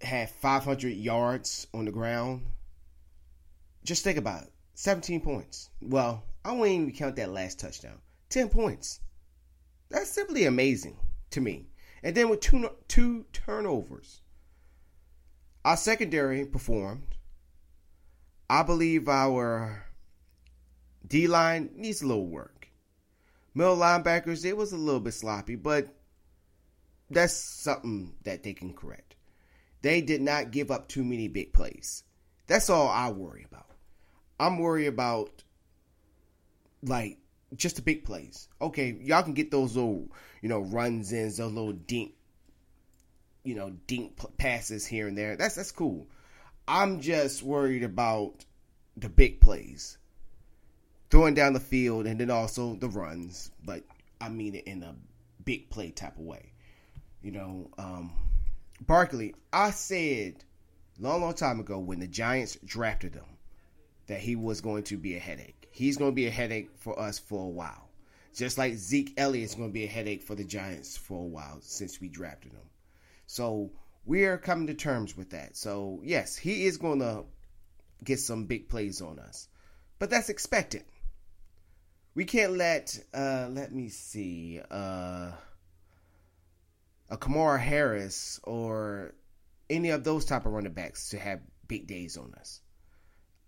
have 0.00 0.30
500 0.30 0.88
yards 0.90 1.66
on 1.74 1.84
the 1.84 1.90
ground, 1.90 2.46
just 3.84 4.04
think 4.04 4.18
about 4.18 4.44
it 4.44 4.52
17 4.74 5.20
points. 5.20 5.68
Well, 5.82 6.22
I 6.44 6.52
won't 6.52 6.70
even 6.70 6.92
count 6.92 7.16
that 7.16 7.30
last 7.32 7.58
touchdown. 7.58 7.98
10 8.30 8.48
points. 8.48 9.00
That's 9.88 10.10
simply 10.10 10.44
amazing 10.44 10.96
to 11.30 11.40
me. 11.40 11.68
And 12.02 12.14
then 12.14 12.28
with 12.28 12.40
two, 12.40 12.68
two 12.88 13.24
turnovers, 13.32 14.20
our 15.64 15.76
secondary 15.76 16.44
performed. 16.44 17.16
I 18.50 18.62
believe 18.62 19.08
our 19.08 19.86
D 21.06 21.26
line 21.26 21.70
needs 21.74 22.02
a 22.02 22.06
little 22.06 22.26
work. 22.26 22.68
Middle 23.54 23.76
linebackers, 23.76 24.44
it 24.44 24.56
was 24.56 24.72
a 24.72 24.76
little 24.76 25.00
bit 25.00 25.14
sloppy, 25.14 25.54
but 25.54 25.88
that's 27.08 27.34
something 27.34 28.14
that 28.24 28.42
they 28.42 28.52
can 28.52 28.74
correct. 28.74 29.14
They 29.82 30.00
did 30.00 30.20
not 30.20 30.50
give 30.50 30.70
up 30.70 30.88
too 30.88 31.04
many 31.04 31.28
big 31.28 31.52
plays. 31.52 32.02
That's 32.46 32.68
all 32.68 32.88
I 32.88 33.10
worry 33.10 33.44
about. 33.48 33.70
I'm 34.40 34.58
worried 34.58 34.86
about 34.86 35.43
like 36.88 37.18
just 37.56 37.76
the 37.76 37.82
big 37.82 38.04
plays. 38.04 38.48
Okay, 38.60 38.96
y'all 39.00 39.22
can 39.22 39.34
get 39.34 39.50
those 39.50 39.76
little, 39.76 40.08
you 40.42 40.48
know, 40.48 40.60
runs 40.60 41.12
in, 41.12 41.26
those 41.26 41.38
little 41.40 41.72
dink, 41.72 42.12
you 43.44 43.54
know, 43.54 43.70
dink 43.86 44.18
passes 44.36 44.86
here 44.86 45.08
and 45.08 45.16
there. 45.16 45.36
That's 45.36 45.54
that's 45.54 45.72
cool. 45.72 46.08
I'm 46.66 47.00
just 47.00 47.42
worried 47.42 47.82
about 47.82 48.44
the 48.96 49.08
big 49.08 49.40
plays, 49.40 49.98
throwing 51.10 51.34
down 51.34 51.52
the 51.52 51.60
field, 51.60 52.06
and 52.06 52.18
then 52.18 52.30
also 52.30 52.74
the 52.74 52.88
runs. 52.88 53.50
But 53.64 53.84
I 54.20 54.28
mean 54.28 54.54
it 54.54 54.64
in 54.64 54.82
a 54.82 54.94
big 55.44 55.70
play 55.70 55.90
type 55.90 56.16
of 56.16 56.24
way. 56.24 56.52
You 57.22 57.32
know, 57.32 57.70
um, 57.78 58.12
Barkley. 58.80 59.34
I 59.52 59.70
said 59.70 60.44
long, 60.98 61.22
long 61.22 61.34
time 61.34 61.60
ago 61.60 61.78
when 61.78 62.00
the 62.00 62.06
Giants 62.06 62.58
drafted 62.64 63.14
him 63.14 63.24
that 64.06 64.20
he 64.20 64.36
was 64.36 64.60
going 64.60 64.84
to 64.84 64.96
be 64.96 65.16
a 65.16 65.20
headache. 65.20 65.63
He's 65.74 65.96
going 65.96 66.12
to 66.12 66.14
be 66.14 66.28
a 66.28 66.30
headache 66.30 66.70
for 66.76 66.96
us 67.00 67.18
for 67.18 67.44
a 67.44 67.48
while. 67.48 67.88
Just 68.32 68.58
like 68.58 68.74
Zeke 68.74 69.12
Elliott's 69.16 69.56
going 69.56 69.70
to 69.70 69.72
be 69.72 69.82
a 69.82 69.88
headache 69.88 70.22
for 70.22 70.36
the 70.36 70.44
Giants 70.44 70.96
for 70.96 71.18
a 71.18 71.26
while 71.26 71.58
since 71.62 72.00
we 72.00 72.06
drafted 72.06 72.52
him. 72.52 72.70
So 73.26 73.72
we 74.04 74.24
are 74.26 74.38
coming 74.38 74.68
to 74.68 74.74
terms 74.74 75.16
with 75.16 75.30
that. 75.30 75.56
So, 75.56 75.98
yes, 76.04 76.36
he 76.36 76.66
is 76.66 76.76
going 76.76 77.00
to 77.00 77.24
get 78.04 78.20
some 78.20 78.44
big 78.44 78.68
plays 78.68 79.02
on 79.02 79.18
us. 79.18 79.48
But 79.98 80.10
that's 80.10 80.28
expected. 80.28 80.84
We 82.14 82.24
can't 82.24 82.52
let, 82.52 82.96
uh, 83.12 83.48
let 83.50 83.74
me 83.74 83.88
see, 83.88 84.60
uh, 84.70 85.32
a 87.10 87.16
Kamara 87.18 87.58
Harris 87.58 88.38
or 88.44 89.16
any 89.68 89.90
of 89.90 90.04
those 90.04 90.24
type 90.24 90.46
of 90.46 90.52
running 90.52 90.72
backs 90.72 91.08
to 91.08 91.18
have 91.18 91.40
big 91.66 91.88
days 91.88 92.16
on 92.16 92.32
us. 92.38 92.60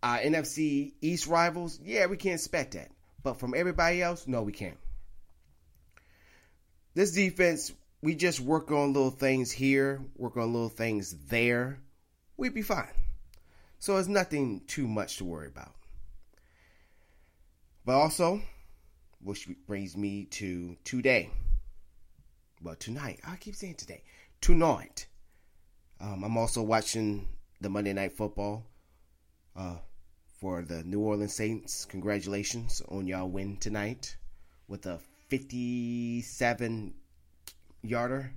Uh, 0.06 0.18
NFC 0.20 0.92
East 1.00 1.26
rivals, 1.26 1.80
yeah, 1.82 2.06
we 2.06 2.16
can 2.16 2.30
expect 2.30 2.74
that. 2.74 2.92
But 3.24 3.40
from 3.40 3.54
everybody 3.56 4.00
else, 4.00 4.28
no, 4.28 4.40
we 4.40 4.52
can't. 4.52 4.78
This 6.94 7.10
defense, 7.10 7.72
we 8.02 8.14
just 8.14 8.38
work 8.38 8.70
on 8.70 8.92
little 8.92 9.10
things 9.10 9.50
here, 9.50 10.00
work 10.14 10.36
on 10.36 10.52
little 10.52 10.68
things 10.68 11.16
there. 11.26 11.80
We'd 12.36 12.54
be 12.54 12.62
fine. 12.62 12.86
So 13.80 13.96
it's 13.96 14.06
nothing 14.06 14.62
too 14.68 14.86
much 14.86 15.16
to 15.16 15.24
worry 15.24 15.48
about. 15.48 15.74
But 17.84 17.94
also, 17.96 18.40
which 19.20 19.48
brings 19.66 19.96
me 19.96 20.26
to 20.26 20.76
today. 20.84 21.30
Well, 22.62 22.76
tonight. 22.76 23.18
I 23.26 23.34
keep 23.34 23.56
saying 23.56 23.74
today. 23.74 24.04
Tonight. 24.40 25.08
Um, 26.00 26.22
I'm 26.22 26.36
also 26.36 26.62
watching 26.62 27.26
the 27.60 27.68
Monday 27.68 27.92
Night 27.92 28.12
Football 28.12 28.62
uh, 29.56 29.78
for 30.38 30.62
the 30.62 30.84
New 30.84 31.00
Orleans 31.00 31.34
Saints. 31.34 31.84
Congratulations 31.86 32.82
on 32.88 33.06
y'all 33.06 33.28
win 33.28 33.56
tonight 33.56 34.16
with 34.68 34.86
a 34.86 34.98
57 35.28 36.94
yarder. 37.82 38.32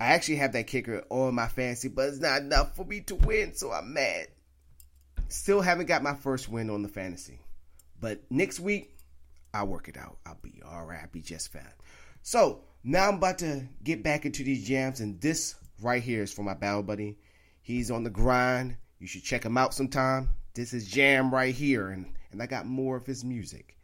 I 0.00 0.06
actually 0.06 0.36
have 0.36 0.52
that 0.52 0.66
kicker 0.66 1.04
on 1.10 1.34
my 1.34 1.46
fantasy, 1.46 1.88
but 1.88 2.08
it's 2.08 2.18
not 2.18 2.42
enough 2.42 2.74
for 2.74 2.84
me 2.84 3.00
to 3.02 3.14
win, 3.14 3.54
so 3.54 3.70
I'm 3.70 3.92
mad. 3.92 4.28
Still 5.28 5.60
haven't 5.60 5.86
got 5.86 6.02
my 6.02 6.14
first 6.14 6.48
win 6.48 6.70
on 6.70 6.82
the 6.82 6.88
fantasy. 6.88 7.38
But 8.00 8.20
next 8.30 8.58
week, 8.58 8.96
I'll 9.54 9.68
work 9.68 9.88
it 9.88 9.96
out. 9.96 10.18
I'll 10.26 10.38
be 10.42 10.60
all 10.66 10.84
right. 10.84 11.00
I'll 11.02 11.08
be 11.12 11.20
just 11.20 11.52
fine. 11.52 11.62
So 12.22 12.64
now 12.82 13.08
I'm 13.08 13.16
about 13.16 13.38
to 13.38 13.68
get 13.84 14.02
back 14.02 14.26
into 14.26 14.42
these 14.42 14.66
jams, 14.66 15.00
and 15.00 15.20
this 15.20 15.54
right 15.80 16.02
here 16.02 16.22
is 16.22 16.32
for 16.32 16.42
my 16.42 16.54
battle 16.54 16.82
buddy. 16.82 17.18
He's 17.60 17.90
on 17.90 18.02
the 18.02 18.10
grind. 18.10 18.76
You 18.98 19.06
should 19.06 19.22
check 19.22 19.44
him 19.44 19.56
out 19.56 19.74
sometime. 19.74 20.30
This 20.54 20.74
is 20.74 20.86
Jam 20.86 21.32
right 21.32 21.54
here, 21.54 21.88
and, 21.88 22.12
and 22.30 22.42
I 22.42 22.46
got 22.46 22.66
more 22.66 22.96
of 22.96 23.06
his 23.06 23.24
music. 23.24 23.78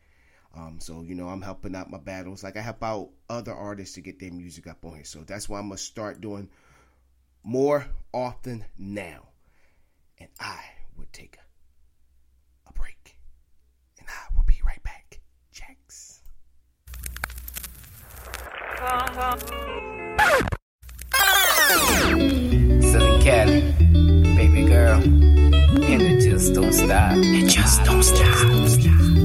Um, 0.54 0.78
so 0.80 1.02
you 1.02 1.14
know, 1.14 1.28
I'm 1.28 1.40
helping 1.42 1.74
out 1.74 1.90
my 1.90 1.98
battles. 1.98 2.42
Like 2.42 2.56
I 2.56 2.60
help 2.60 2.82
out 2.82 3.10
other 3.30 3.54
artists 3.54 3.94
to 3.94 4.00
get 4.00 4.18
their 4.18 4.32
music 4.32 4.66
up 4.66 4.84
on 4.84 4.94
here. 4.94 5.04
So 5.04 5.20
that's 5.20 5.48
why 5.48 5.58
I'm 5.58 5.68
gonna 5.68 5.78
start 5.78 6.20
doing 6.20 6.50
more 7.42 7.86
often 8.12 8.64
now. 8.76 9.28
And 10.18 10.28
I 10.40 10.60
would 10.96 11.12
take 11.12 11.38
a, 12.66 12.72
break. 12.72 13.16
And 13.98 14.08
I 14.08 14.36
will 14.36 14.44
be 14.44 14.60
right 14.66 14.82
back. 14.82 15.20
Southern 22.90 23.20
Cali, 23.20 23.60
baby 24.36 24.64
girl, 24.66 25.00
just 26.48 26.54
don't 26.62 26.72
stop. 26.72 27.12
It 27.16 27.46
just 27.46 27.84
don't 27.84 28.02
stop. 28.02 29.17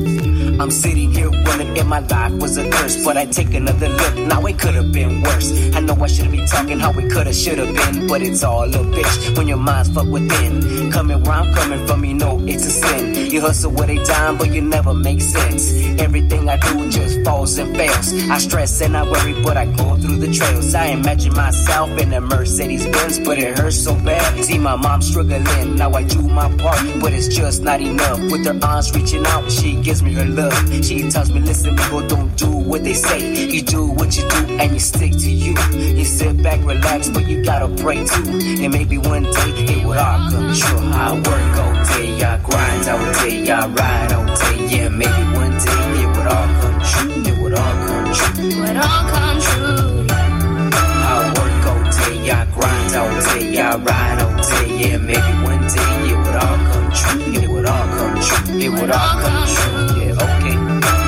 I'm 0.59 0.71
sitting 0.71 1.11
here 1.11 1.29
wondering 1.31 1.75
if 1.75 1.85
my 1.87 1.99
life 1.99 2.33
was 2.33 2.57
a 2.57 2.69
curse. 2.69 3.03
But 3.03 3.17
I 3.17 3.25
take 3.25 3.53
another 3.53 3.89
look, 3.89 4.15
now 4.15 4.45
it 4.45 4.59
could 4.59 4.75
have 4.75 4.91
been 4.91 5.21
worse. 5.21 5.51
I 5.75 5.79
know 5.79 5.95
I 5.95 6.07
shouldn't 6.07 6.31
be 6.31 6.45
talking 6.45 6.79
how 6.79 6.91
it 6.91 7.11
could 7.11 7.27
have, 7.27 7.35
should 7.35 7.57
have 7.57 7.73
been. 7.75 8.07
But 8.07 8.21
it's 8.21 8.43
all 8.43 8.63
a 8.63 8.83
bitch 8.95 9.37
when 9.37 9.47
your 9.47 9.57
mind's 9.57 9.89
fucked 9.89 10.09
within. 10.09 10.91
Coming 10.91 11.23
where 11.23 11.33
I'm 11.33 11.53
coming 11.53 11.85
from, 11.87 12.05
you 12.05 12.13
know 12.13 12.39
it's 12.45 12.65
a 12.65 12.69
sin. 12.69 13.31
You 13.31 13.41
hustle 13.41 13.71
with 13.71 13.89
a 13.89 14.03
dime, 14.05 14.37
but 14.37 14.53
you 14.53 14.61
never 14.61 14.93
make 14.93 15.21
sense. 15.21 15.71
Everything 15.99 16.47
I 16.47 16.57
do 16.57 16.89
just 16.89 17.23
falls 17.23 17.57
and 17.57 17.75
fails. 17.75 18.13
I 18.29 18.37
stress 18.37 18.79
and 18.81 18.95
I 18.95 19.03
worry, 19.03 19.33
but 19.41 19.57
I 19.57 19.65
go 19.65 19.97
through 19.97 20.17
the 20.17 20.31
trails. 20.31 20.75
I 20.75 20.87
imagine 20.87 21.33
myself 21.33 21.89
in 21.99 22.13
a 22.13 22.21
Mercedes 22.21 22.85
Benz, 22.85 23.19
but 23.19 23.39
it 23.39 23.57
hurts 23.57 23.83
so 23.83 23.95
bad. 23.95 24.43
See 24.43 24.59
my 24.59 24.75
mom 24.75 25.01
struggling, 25.01 25.75
now 25.75 25.91
I 25.91 26.03
do 26.03 26.21
my 26.21 26.47
part, 26.57 26.79
but 27.01 27.11
it's 27.11 27.27
just 27.27 27.63
not 27.63 27.81
enough. 27.81 28.19
With 28.31 28.45
her 28.45 28.59
arms 28.61 28.93
reaching 28.93 29.25
out, 29.25 29.51
she 29.51 29.75
gives 29.81 30.03
me 30.03 30.13
her 30.13 30.25
love. 30.25 30.42
She 30.83 31.09
tells 31.09 31.31
me, 31.31 31.39
listen, 31.39 31.75
people 31.77 32.05
don't 32.07 32.35
do 32.35 32.49
what 32.49 32.83
they 32.83 32.93
say. 32.93 33.47
You 33.47 33.61
do 33.61 33.87
what 33.87 34.15
you 34.17 34.27
do, 34.27 34.57
and 34.59 34.73
you 34.73 34.79
stick 34.79 35.11
to 35.11 35.31
you. 35.31 35.55
You 35.71 36.03
sit 36.03 36.43
back, 36.43 36.59
relax, 36.65 37.09
but 37.09 37.25
you 37.27 37.43
gotta 37.43 37.69
pray 37.81 38.03
too. 38.05 38.29
And 38.63 38.73
maybe 38.73 38.97
one 38.97 39.23
day 39.23 39.51
it 39.55 39.85
would 39.85 39.97
all 39.97 40.29
come 40.29 40.53
true. 40.53 40.79
I 40.91 41.13
work 41.13 41.57
all 41.63 41.97
day, 41.97 42.21
I 42.23 42.37
grind 42.39 42.87
all 42.89 43.13
day, 43.23 43.49
I 43.49 43.67
ride 43.67 44.11
all 44.11 44.25
day. 44.25 44.67
Yeah, 44.67 44.89
maybe 44.89 45.23
one 45.37 45.51
day 45.51 46.01
it 46.01 46.07
would 46.07 46.27
all 46.27 46.47
come 46.59 46.81
true. 46.81 47.31
It 47.31 47.37
would 47.41 47.53
all 47.53 47.87
come 47.87 48.13
true. 48.13 48.43
It 48.43 48.55
would 48.59 48.77
all 48.77 49.03
come 49.11 49.39
true. 49.41 50.07
I 50.11 51.33
work 51.37 51.65
all 51.71 51.83
day, 51.83 52.31
I 52.31 52.45
grind 52.51 52.95
all 52.95 53.11
day, 53.33 53.61
I 53.61 53.75
ride 53.77 54.21
all 54.21 54.35
day. 54.43 54.67
Yeah, 54.77 54.97
maybe 54.97 55.33
one 55.43 55.61
day 55.71 56.11
it 56.11 56.17
would 56.17 56.35
all 56.35 56.57
come 56.57 56.91
true. 56.91 57.52
Would 57.63 57.71
all 57.71 57.87
come 57.95 58.19
true. 58.19 58.59
It 58.59 58.69
would 58.71 58.91
all 58.91 59.19
come 59.23 59.47
true. 59.47 60.03
Yeah, 60.03 60.19
okay. 60.19 60.55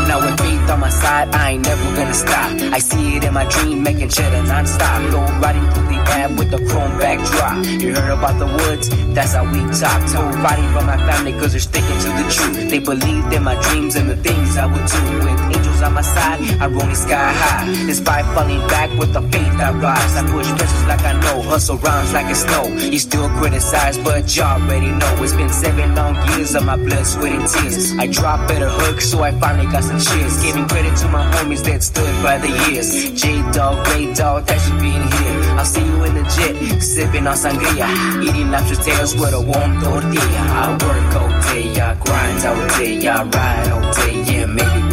Now 0.08 0.22
with 0.24 0.40
faith 0.40 0.70
on 0.70 0.80
my 0.80 0.90
side, 0.90 1.36
I 1.36 1.52
ain't 1.52 1.66
never 1.66 1.84
gonna 1.98 2.14
stop. 2.14 2.50
I 2.72 2.80
see 2.80 3.18
it 3.18 3.26
in 3.26 3.34
my 3.34 3.44
dream, 3.44 3.84
making 3.84 4.08
cheddar 4.08 4.42
non-stop. 4.42 5.12
Go 5.12 5.20
riding 5.44 5.70
through 5.72 5.90
the 5.90 6.00
app 6.16 6.32
with 6.40 6.52
the 6.52 6.60
chrome 6.70 6.98
backdrop. 6.98 7.66
You 7.66 7.94
heard 7.94 8.14
about 8.18 8.40
the 8.40 8.46
woods? 8.48 8.88
That's 9.14 9.34
how 9.34 9.44
we 9.52 9.60
talk. 9.76 10.00
To 10.12 10.20
riding 10.40 10.72
from 10.72 10.86
my 10.86 10.96
family, 10.96 11.34
cause 11.34 11.52
they're 11.52 11.60
sticking 11.60 12.00
to 12.00 12.10
the 12.24 12.26
truth. 12.32 12.70
They 12.70 12.80
believed 12.80 13.34
in 13.34 13.44
my 13.44 13.60
dreams 13.68 13.98
and 13.98 14.10
the 14.10 14.16
things 14.16 14.56
I 14.56 14.66
would 14.66 14.86
do. 14.88 15.02
With 15.28 15.58
angels 15.58 15.75
on 15.86 15.94
my 15.94 16.02
side, 16.02 16.40
I'm 16.60 16.74
rolling 16.74 16.96
sky 16.96 17.32
high. 17.32 17.66
Despite 17.86 18.26
falling 18.34 18.60
back 18.68 18.90
with 18.98 19.14
the 19.14 19.22
faith 19.22 19.56
I 19.68 19.72
rise. 19.72 20.16
I 20.16 20.24
push 20.30 20.50
pressures 20.58 20.86
like 20.86 21.02
I 21.02 21.14
know, 21.22 21.42
hustle 21.42 21.78
rhymes 21.78 22.12
like 22.14 22.28
it's 22.28 22.42
snow. 22.42 22.68
You 22.68 23.00
still 23.00 23.30
criticize, 23.38 23.98
but 24.00 24.36
y'all 24.36 24.62
already 24.62 24.92
know. 24.92 25.24
It's 25.24 25.34
been 25.34 25.50
seven 25.50 25.96
long 25.96 26.16
years 26.32 26.56
of 26.56 26.66
my 26.66 26.76
blood, 26.76 27.06
sweat, 27.06 27.34
and 27.34 27.48
tears. 27.48 27.94
I 27.98 28.08
dropped 28.08 28.48
better 28.48 28.70
hooks, 28.70 29.06
so 29.10 29.22
I 29.24 29.32
finally 29.40 29.72
got 29.72 29.84
some 29.84 30.00
cheers. 30.00 30.42
Giving 30.44 30.68
credit 30.68 30.96
to 30.98 31.08
my 31.10 31.24
homies 31.34 31.64
that 31.66 31.84
stood 31.84 32.14
by 32.24 32.38
the 32.40 32.52
years. 32.66 32.90
J 33.22 33.42
Dog, 33.52 33.88
Ray 33.88 34.14
Dog, 34.14 34.48
thanks 34.48 34.68
for 34.68 34.78
being 34.80 35.06
here. 35.18 35.38
I'll 35.58 35.66
see 35.66 35.86
you 35.86 36.04
in 36.04 36.16
the 36.16 36.24
jet, 36.36 36.82
sipping 36.82 37.28
on 37.28 37.38
sangria. 37.38 37.88
Eating 38.24 38.50
lobster 38.52 38.82
tails 38.84 39.16
with 39.16 39.34
a 39.34 39.42
warm 39.42 39.82
tortilla. 39.82 40.42
I 40.62 40.72
work 40.72 41.16
all 41.22 41.30
day, 41.54 41.80
I 41.80 41.94
grind 42.04 42.46
all 42.46 42.68
day, 42.78 43.08
I 43.08 43.24
ride 43.24 43.72
all 43.72 43.94
day. 43.94 44.16
Yeah, 44.26 44.46
maybe 44.48 44.85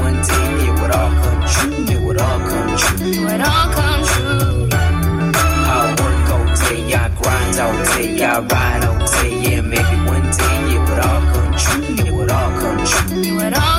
would 0.93 1.01
all 1.01 1.11
come 1.23 1.47
true. 1.47 1.95
It 1.95 2.01
would 2.03 2.21
all 2.21 2.41
come 2.41 2.77
true. 2.77 3.07
It 3.07 3.19
would 3.21 3.41
all 3.41 3.73
come 3.73 4.05
true. 4.05 4.69
I 4.73 5.95
work 6.01 6.31
all 6.31 6.47
day, 6.69 6.95
I 6.95 7.09
grind 7.21 7.59
all 7.61 7.85
day, 7.97 8.23
I 8.23 8.41
ride 8.41 8.85
all 8.85 8.99
day. 9.07 9.33
Yeah, 9.43 9.61
maybe 9.63 9.97
one 10.07 10.29
day 10.37 10.59
it 10.75 10.81
would 10.81 11.01
all 11.01 11.23
come 11.33 11.55
true. 11.57 12.07
It 12.07 12.13
would 12.13 12.31
all 12.31 12.51
come 12.61 12.85
true. 12.85 13.23
It 13.23 13.33
would 13.33 13.55
all 13.55 13.72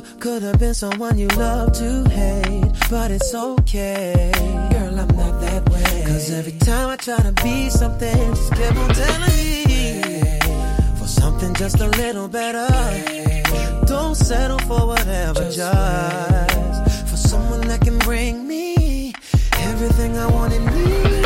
true 0.00 0.18
could 0.20 0.42
have 0.42 0.58
been 0.58 0.74
someone 0.74 1.18
you 1.18 1.28
love 1.28 1.72
to 1.72 2.08
hate, 2.08 2.72
but 2.90 3.10
it's 3.10 3.34
okay. 3.34 4.32
Girl, 4.72 5.00
I'm 5.00 5.16
not 5.16 5.40
that 5.40 5.68
way. 5.68 6.04
Cause 6.06 6.30
every 6.30 6.52
time 6.52 6.88
I 6.90 6.96
try 6.96 7.18
to 7.18 7.32
be 7.42 7.68
something, 7.68 8.34
just 8.34 8.52
keep 8.54 8.76
on 8.76 8.90
telling 8.94 9.38
me 9.66 10.38
for 10.98 11.06
something 11.06 11.54
just 11.54 11.80
a 11.80 11.88
little 11.88 12.28
better. 12.28 12.68
Don't 13.86 14.14
settle 14.14 14.58
for 14.60 14.86
whatever, 14.86 15.44
just 15.50 17.10
for 17.10 17.16
someone 17.16 17.62
that 17.68 17.80
can 17.80 17.98
bring 17.98 18.46
me 18.46 19.12
everything 19.58 20.16
I 20.16 20.26
want 20.26 20.52
and 20.54 20.66
need. 20.74 21.21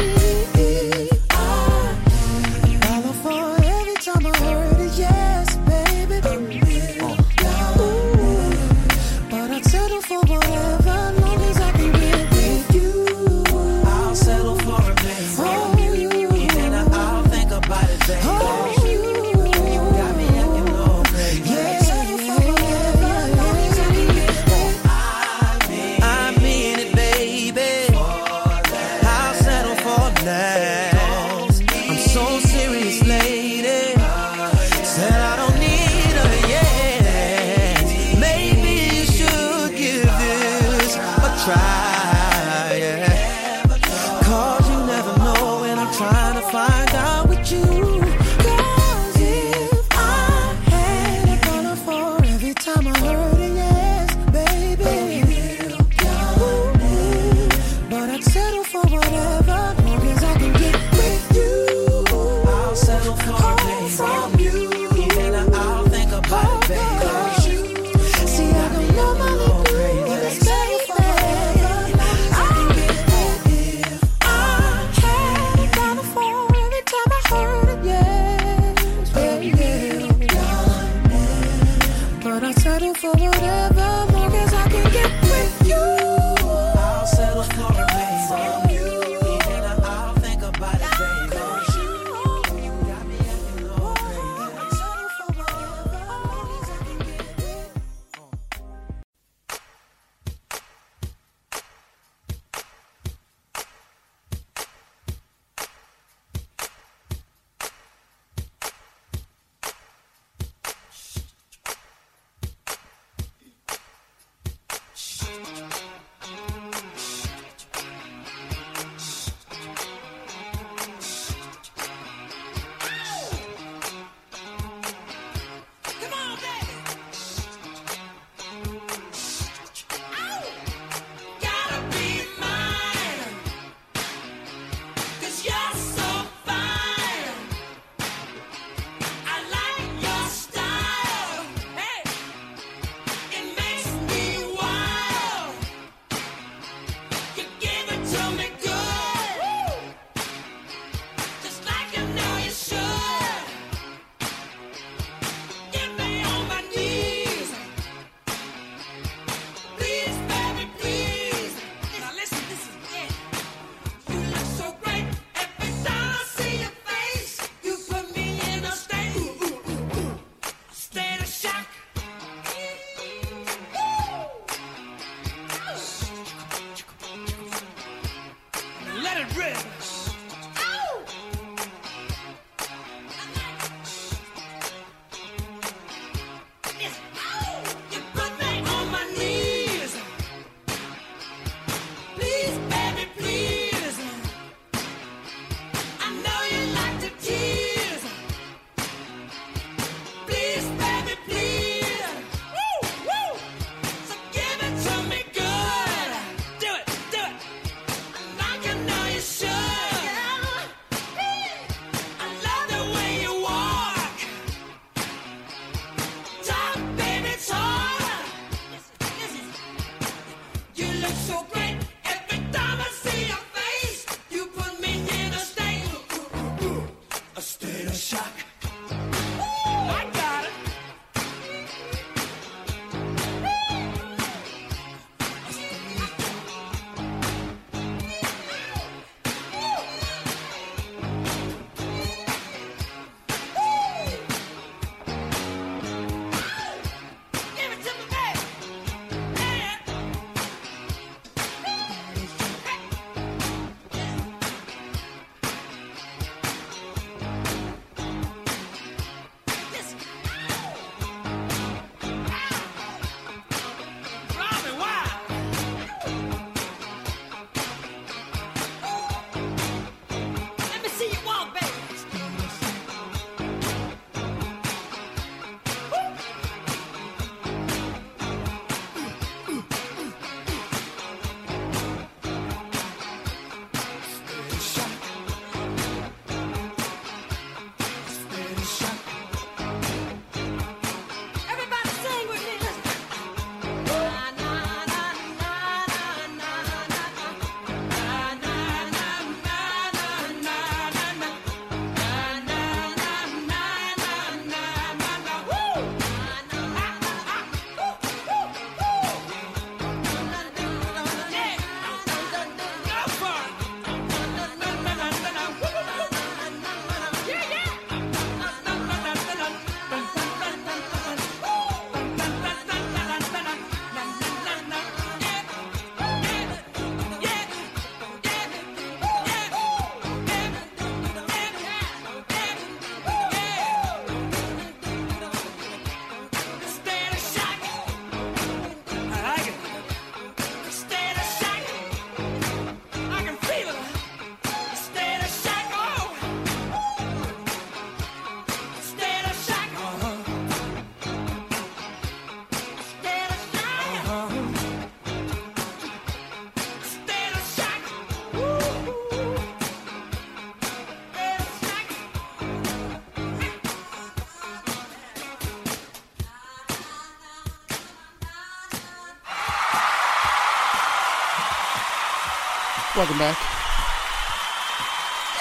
Welcome 372.97 373.19
back. 373.19 373.37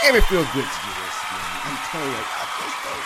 Damn, 0.01 0.15
it 0.15 0.25
feels 0.25 0.45
good 0.47 0.65
to 0.65 0.79
do 0.83 0.91
this, 0.91 1.17
man. 1.31 1.61
I'm 1.63 1.77
telling 1.89 2.11
you, 2.11 2.17
I 2.19 2.45
just 2.59 2.77
don't. 2.83 3.05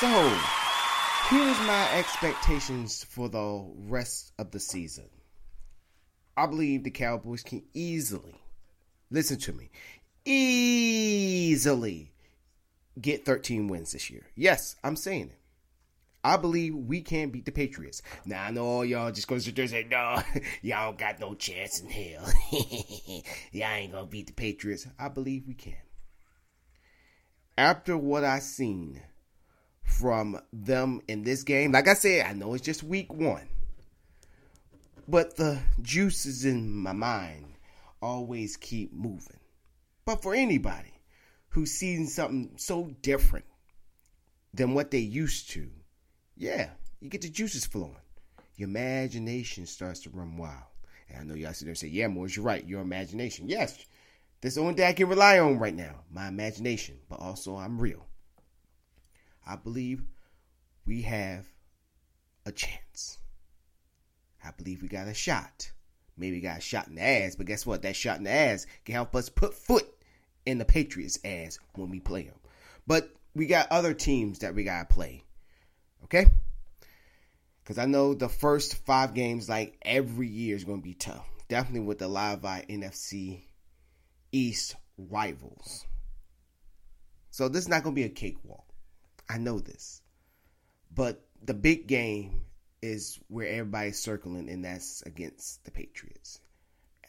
So, 0.00 1.36
here's 1.36 1.60
my 1.66 1.92
expectations 1.98 3.04
for 3.04 3.28
the 3.28 3.62
rest 3.90 4.32
of 4.38 4.52
the 4.52 4.58
season. 4.58 5.10
I 6.34 6.46
believe 6.46 6.82
the 6.82 6.90
Cowboys 6.90 7.42
can 7.42 7.62
easily, 7.74 8.40
listen 9.10 9.36
to 9.40 9.52
me, 9.52 9.68
easily 10.24 12.10
get 12.98 13.26
13 13.26 13.68
wins 13.68 13.92
this 13.92 14.08
year. 14.08 14.26
Yes, 14.34 14.76
I'm 14.82 14.96
saying 14.96 15.28
it. 15.28 15.41
I 16.24 16.36
believe 16.36 16.74
we 16.74 17.00
can 17.00 17.30
beat 17.30 17.46
the 17.46 17.52
Patriots. 17.52 18.00
Now 18.24 18.44
I 18.44 18.50
know 18.52 18.64
all 18.64 18.84
y'all 18.84 19.10
just 19.10 19.26
gonna 19.26 19.40
sit 19.40 19.56
there 19.56 19.64
and 19.64 19.70
say, 19.70 19.86
no, 19.90 20.22
y'all 20.62 20.92
got 20.92 21.18
no 21.18 21.34
chance 21.34 21.80
in 21.80 21.90
hell. 21.90 22.24
y'all 23.52 23.68
ain't 23.68 23.92
gonna 23.92 24.06
beat 24.06 24.28
the 24.28 24.32
Patriots. 24.32 24.86
I 24.98 25.08
believe 25.08 25.46
we 25.46 25.54
can. 25.54 25.76
After 27.58 27.98
what 27.98 28.24
I 28.24 28.38
seen 28.38 29.02
from 29.82 30.40
them 30.52 31.00
in 31.08 31.24
this 31.24 31.42
game, 31.42 31.72
like 31.72 31.88
I 31.88 31.94
said, 31.94 32.26
I 32.26 32.32
know 32.34 32.54
it's 32.54 32.64
just 32.64 32.82
week 32.82 33.12
one. 33.12 33.48
But 35.08 35.36
the 35.36 35.58
juices 35.82 36.44
in 36.44 36.74
my 36.76 36.92
mind 36.92 37.56
always 38.00 38.56
keep 38.56 38.92
moving. 38.92 39.40
But 40.04 40.22
for 40.22 40.34
anybody 40.34 40.92
who's 41.50 41.72
seen 41.72 42.06
something 42.06 42.52
so 42.56 42.94
different 43.02 43.46
than 44.54 44.74
what 44.74 44.90
they 44.90 44.98
used 44.98 45.50
to, 45.50 45.68
yeah, 46.42 46.70
you 47.00 47.08
get 47.08 47.22
the 47.22 47.28
juices 47.28 47.64
flowing. 47.64 47.94
Your 48.56 48.68
imagination 48.68 49.64
starts 49.64 50.00
to 50.00 50.10
run 50.10 50.36
wild. 50.36 50.64
And 51.08 51.20
I 51.20 51.22
know 51.22 51.34
y'all 51.34 51.52
sit 51.52 51.66
there 51.66 51.70
and 51.70 51.78
say, 51.78 51.86
yeah, 51.86 52.08
Morris, 52.08 52.34
you're 52.34 52.44
right. 52.44 52.66
Your 52.66 52.80
imagination. 52.80 53.48
Yes, 53.48 53.78
that's 54.40 54.56
the 54.56 54.60
only 54.60 54.74
thing 54.74 54.88
I 54.88 54.92
can 54.92 55.08
rely 55.08 55.38
on 55.38 55.60
right 55.60 55.74
now. 55.74 56.00
My 56.12 56.26
imagination. 56.26 56.98
But 57.08 57.20
also, 57.20 57.56
I'm 57.56 57.80
real. 57.80 58.04
I 59.46 59.54
believe 59.54 60.02
we 60.84 61.02
have 61.02 61.46
a 62.44 62.50
chance. 62.50 63.18
I 64.44 64.50
believe 64.50 64.82
we 64.82 64.88
got 64.88 65.06
a 65.06 65.14
shot. 65.14 65.70
Maybe 66.16 66.40
got 66.40 66.58
a 66.58 66.60
shot 66.60 66.88
in 66.88 66.96
the 66.96 67.02
ass, 67.02 67.36
but 67.36 67.46
guess 67.46 67.64
what? 67.64 67.82
That 67.82 67.94
shot 67.94 68.18
in 68.18 68.24
the 68.24 68.30
ass 68.30 68.66
can 68.84 68.96
help 68.96 69.14
us 69.14 69.28
put 69.28 69.54
foot 69.54 69.86
in 70.44 70.58
the 70.58 70.64
Patriots' 70.64 71.20
ass 71.24 71.60
when 71.76 71.88
we 71.88 72.00
play 72.00 72.24
them. 72.24 72.40
But 72.84 73.10
we 73.32 73.46
got 73.46 73.70
other 73.70 73.94
teams 73.94 74.40
that 74.40 74.56
we 74.56 74.64
got 74.64 74.88
to 74.88 74.94
play. 74.94 75.22
Okay? 76.12 76.30
Because 77.62 77.78
I 77.78 77.86
know 77.86 78.12
the 78.12 78.28
first 78.28 78.74
five 78.84 79.14
games, 79.14 79.48
like 79.48 79.78
every 79.80 80.28
year, 80.28 80.54
is 80.54 80.64
going 80.64 80.80
to 80.80 80.84
be 80.84 80.92
tough. 80.92 81.26
Definitely 81.48 81.86
with 81.86 81.98
the 81.98 82.08
Live 82.08 82.42
by 82.42 82.66
NFC 82.68 83.44
East 84.30 84.76
rivals. 84.98 85.86
So 87.30 87.48
this 87.48 87.62
is 87.62 87.68
not 87.68 87.82
going 87.82 87.94
to 87.94 88.00
be 88.00 88.04
a 88.04 88.10
cakewalk. 88.10 88.66
I 89.30 89.38
know 89.38 89.58
this. 89.58 90.02
But 90.94 91.24
the 91.42 91.54
big 91.54 91.86
game 91.86 92.42
is 92.82 93.18
where 93.28 93.48
everybody's 93.48 93.98
circling, 93.98 94.50
and 94.50 94.64
that's 94.66 95.00
against 95.02 95.64
the 95.64 95.70
Patriots. 95.70 96.40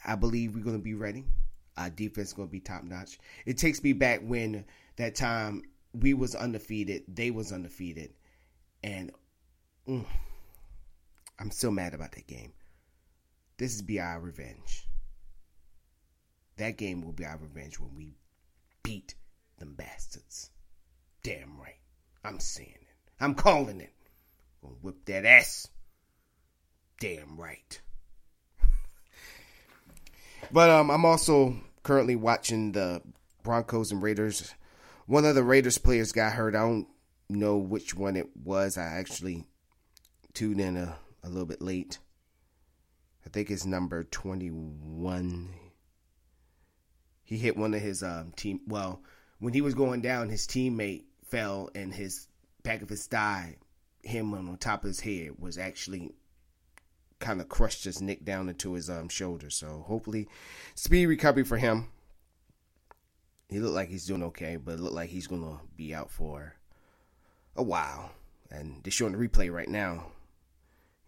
I 0.06 0.16
believe 0.16 0.56
we're 0.56 0.64
going 0.64 0.78
to 0.78 0.84
be 0.84 0.94
ready. 0.94 1.26
Our 1.76 1.90
defense 1.90 2.30
is 2.30 2.34
going 2.34 2.48
to 2.48 2.52
be 2.52 2.62
top 2.62 2.86
notch. 2.86 3.18
It 3.46 3.58
takes 3.58 3.84
me 3.84 3.92
back 3.92 4.22
when 4.24 4.64
that 4.96 5.16
time 5.16 5.64
we 5.92 6.14
was 6.14 6.36
undefeated, 6.36 7.04
they 7.08 7.32
was 7.32 7.52
undefeated, 7.52 8.14
and 8.84 9.12
mm, 9.88 10.06
I'm 11.40 11.52
still 11.52 11.72
mad 11.72 11.94
about 11.94 12.12
that 12.14 12.28
game. 12.28 12.54
This 13.58 13.74
is 13.74 13.82
be 13.82 14.00
our 14.00 14.20
revenge. 14.20 14.88
That 16.58 16.78
game 16.78 17.02
will 17.02 17.14
be 17.14 17.26
our 17.26 17.38
revenge 17.38 17.80
when 17.80 17.96
we 17.96 18.16
beat 18.84 19.16
them 19.58 19.74
bastards. 19.76 20.52
Damn 21.24 21.60
right. 21.60 21.80
I'm 22.24 22.40
saying 22.40 22.70
it. 22.74 23.12
I'm 23.20 23.36
calling 23.36 23.82
it. 23.82 23.94
Gonna 24.62 24.76
whip 24.82 25.06
that 25.06 25.26
ass. 25.26 25.68
Damn 27.00 27.38
right. 27.38 27.82
but 30.52 30.70
um, 30.70 30.92
I'm 30.92 31.06
also 31.06 31.56
currently 31.84 32.16
watching 32.16 32.72
the 32.72 33.02
Broncos 33.44 33.92
and 33.92 34.02
Raiders. 34.02 34.54
One 35.06 35.26
of 35.26 35.36
the 35.36 35.44
Raiders 35.44 35.78
players 35.78 36.12
got 36.12 36.34
hurt. 36.34 36.56
I 36.56 36.60
don't 36.60 36.88
know 37.34 37.58
which 37.58 37.96
one 37.96 38.16
it 38.16 38.30
was. 38.36 38.78
I 38.78 38.84
actually 38.84 39.46
tuned 40.34 40.62
in 40.62 40.78
a, 40.78 40.96
a 41.24 41.30
little 41.30 41.46
bit 41.46 41.62
late. 41.62 42.00
I 43.26 43.30
think 43.30 43.50
it's 43.50 43.66
number 43.66 44.04
21. 44.04 45.50
He 47.24 47.38
hit 47.38 47.58
one 47.58 47.74
of 47.74 47.82
his 47.82 48.04
um, 48.04 48.34
team. 48.36 48.62
Well, 48.68 49.02
when 49.40 49.54
he 49.54 49.62
was 49.62 49.74
going 49.74 50.02
down, 50.02 50.30
his 50.30 50.46
teammate 50.46 51.04
fell 51.26 51.70
and 51.74 51.94
his 51.94 52.28
back 52.64 52.82
of 52.82 52.90
his 52.90 53.06
thigh, 53.06 53.58
him 54.04 54.34
on 54.34 54.58
top 54.58 54.84
of 54.84 54.90
his 54.90 55.00
head, 55.00 55.32
was 55.40 55.58
actually 55.58 56.12
kind 57.20 57.40
of 57.40 57.48
crushed 57.48 57.86
his 57.86 58.02
neck 58.02 58.26
down 58.26 58.50
into 58.50 58.74
his 58.74 58.90
um, 58.90 59.08
shoulder. 59.08 59.50
So 59.50 59.86
hopefully, 59.88 60.28
speed 60.76 61.06
recovery 61.06 61.44
for 61.44 61.58
him. 61.58 61.88
He 63.48 63.60
looked 63.60 63.76
like 63.76 63.90
he's 63.90 64.06
doing 64.06 64.24
okay, 64.24 64.58
but 64.58 64.74
it 64.74 64.80
looked 64.80 64.96
like 64.96 65.10
he's 65.10 65.28
gonna 65.28 65.60
be 65.76 65.94
out 65.94 66.10
for 66.10 66.56
a 67.56 67.64
while. 67.64 68.12
And 68.52 68.82
they're 68.84 68.92
showing 68.92 69.14
the 69.14 69.28
replay 69.28 69.52
right 69.52 69.68
now. 69.68 70.06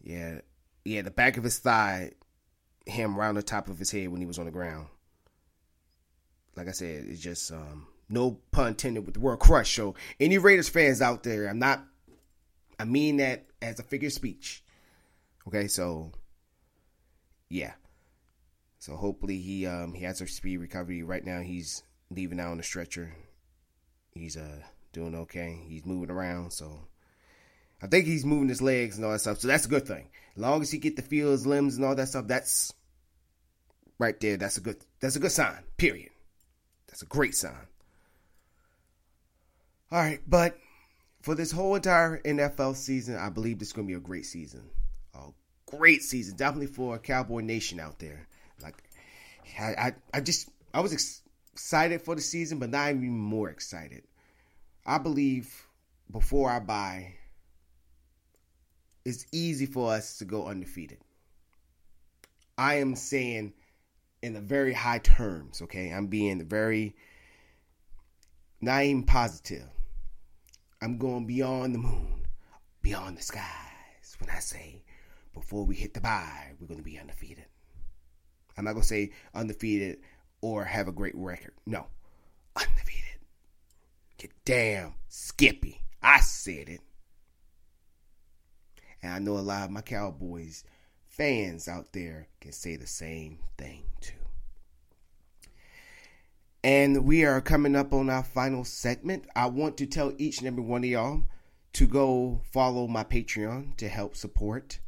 Yeah, 0.04 0.42
yeah, 0.84 1.02
the 1.02 1.12
back 1.12 1.38
of 1.38 1.44
his 1.44 1.60
thigh, 1.60 2.12
him 2.86 3.20
around 3.20 3.36
the 3.36 3.44
top 3.44 3.70
of 3.70 3.80
his 3.80 3.92
head 3.92 4.10
when 4.10 4.22
he 4.22 4.28
was 4.28 4.40
on 4.40 4.46
the 4.46 4.52
ground. 4.52 4.88
Like 6.56 6.68
I 6.68 6.72
said, 6.72 7.06
it's 7.08 7.22
just 7.22 7.52
um, 7.52 7.88
no 8.10 8.40
pun 8.52 8.70
intended 8.70 9.06
with 9.06 9.16
the 9.16 9.20
word 9.20 9.40
crush. 9.40 9.76
So 9.76 9.96
any 10.20 10.38
Raiders 10.38 10.70
fans 10.70 11.02
out 11.02 11.24
there, 11.24 11.48
I'm 11.48 11.60
not. 11.60 11.84
I 12.80 12.86
mean 12.86 13.18
that 13.18 13.46
as 13.62 13.80
a 13.80 13.84
figure 13.84 14.08
of 14.08 14.14
speech. 14.14 14.64
Okay, 15.48 15.68
so 15.68 16.12
yeah. 17.50 17.74
So 18.80 18.96
hopefully 18.96 19.40
he 19.40 19.66
um 19.66 19.94
he 19.94 20.04
has 20.04 20.22
a 20.22 20.28
speed 20.28 20.58
recovery. 20.58 21.04
Right 21.04 21.26
now 21.26 21.42
he's 21.42 21.84
leaving 22.10 22.40
out 22.40 22.52
on 22.52 22.58
the 22.58 22.64
stretcher. 22.64 23.14
He's 24.16 24.38
uh 24.38 24.62
doing 24.94 25.14
okay. 25.16 25.60
He's 25.68 25.86
moving 25.86 26.10
around, 26.10 26.52
so 26.52 26.80
I 27.82 27.88
think 27.88 28.06
he's 28.06 28.26
moving 28.26 28.50
his 28.50 28.62
legs 28.62 28.96
and 28.96 29.06
all 29.06 29.12
that 29.12 29.20
stuff. 29.20 29.40
So 29.40 29.48
that's 29.48 29.66
a 29.66 29.70
good 29.70 29.86
thing. 29.86 30.10
As 30.36 30.42
long 30.42 30.62
as 30.62 30.72
he 30.72 30.78
get 30.78 30.96
to 30.96 31.02
feel 31.02 31.32
his 31.32 31.46
limbs 31.46 31.76
and 31.76 31.86
all 31.86 31.96
that 31.96 32.08
stuff, 32.08 32.28
that's 32.28 32.74
right 34.00 34.20
there. 34.20 34.38
That's 34.38 34.58
a 34.58 34.62
good 34.62 34.78
that's 35.00 35.16
a 35.16 35.20
good 35.20 35.32
sign. 35.32 35.60
Period. 35.78 36.12
That's 36.88 37.02
a 37.02 37.08
great 37.08 37.36
sign. 37.36 37.68
All 39.92 40.00
right, 40.00 40.22
but 40.26 40.58
for 41.22 41.36
this 41.36 41.52
whole 41.52 41.76
entire 41.76 42.20
NFL 42.20 42.76
season, 42.76 43.18
I 43.18 43.30
believe 43.30 43.60
this 43.60 43.70
is 43.70 43.74
going 43.74 43.88
to 43.88 43.92
be 43.92 43.98
a 43.98 44.00
great 44.00 44.26
season. 44.26 44.70
A 45.14 45.28
great 45.66 46.04
season, 46.04 46.38
definitely 46.38 46.68
for 46.68 46.98
Cowboy 46.98 47.42
Nation 47.42 47.80
out 47.80 48.00
there. 48.00 48.28
Like, 48.62 48.76
I, 49.60 49.64
I, 49.64 49.94
I 50.14 50.22
just, 50.22 50.50
I 50.74 50.80
was 50.80 51.22
excited 51.56 52.02
for 52.02 52.16
the 52.16 52.22
season, 52.22 52.60
but 52.60 52.70
not 52.70 52.90
even 52.90 53.18
more 53.18 53.50
excited. 53.50 54.04
I 54.86 54.98
believe 54.98 55.68
before 56.12 56.50
I 56.50 56.60
buy, 56.60 57.14
it's 59.06 59.26
easy 59.32 59.66
for 59.66 59.94
us 59.94 60.18
to 60.18 60.26
go 60.26 60.48
undefeated. 60.48 60.98
I 62.58 62.76
am 62.76 62.94
saying 62.98 63.54
in 64.22 64.34
the 64.34 64.42
very 64.42 64.74
high 64.74 65.00
terms, 65.00 65.62
okay? 65.62 65.94
I'm 65.94 66.08
being 66.08 66.46
very 66.46 66.94
not 68.60 68.84
even 68.84 69.04
positive. 69.04 69.70
I'm 70.82 70.98
going 70.98 71.26
beyond 71.26 71.74
the 71.74 71.80
moon, 71.80 72.28
beyond 72.82 73.18
the 73.18 73.22
skies 73.22 74.18
when 74.20 74.30
I 74.30 74.40
say 74.40 74.84
before 75.34 75.64
we 75.64 75.76
hit 75.76 75.94
the 75.94 76.02
bye, 76.02 76.52
we're 76.60 76.68
going 76.68 76.80
to 76.80 76.84
be 76.84 77.00
undefeated. 77.00 77.46
I'm 78.58 78.66
not 78.66 78.74
going 78.74 78.82
to 78.82 78.88
say 78.88 79.12
undefeated 79.34 80.00
or 80.46 80.64
have 80.64 80.88
a 80.88 80.92
great 80.92 81.16
record. 81.16 81.54
No, 81.66 81.88
undefeated. 82.56 83.20
Get 84.20 84.30
damn 84.46 84.94
Skippy. 85.08 85.82
I 86.04 86.20
said 86.20 86.70
it. 86.70 86.82
And 89.02 89.12
I 89.12 89.18
know 89.18 89.40
a 89.40 89.40
lot 89.40 89.64
of 89.66 89.72
my 89.72 89.82
Cowboys 89.82 90.64
fans 91.08 91.68
out 91.68 91.94
there 91.94 92.28
can 92.40 92.52
say 92.52 92.76
the 92.76 92.86
same 92.86 93.40
thing 93.58 93.86
too. 94.02 94.14
And 96.64 97.06
we 97.06 97.26
are 97.26 97.42
coming 97.42 97.76
up 97.76 97.92
on 97.92 98.12
our 98.12 98.24
final 98.24 98.64
segment. 98.66 99.26
I 99.36 99.48
want 99.48 99.78
to 99.78 99.88
tell 99.88 100.14
each 100.20 100.38
and 100.38 100.48
every 100.48 100.62
one 100.62 100.84
of 100.84 100.90
y'all 100.92 101.24
to 101.74 101.88
go 101.88 102.42
follow 102.52 102.86
my 102.86 103.04
Patreon 103.04 103.78
to 103.78 103.90
help 103.90 104.16
support 104.16 104.80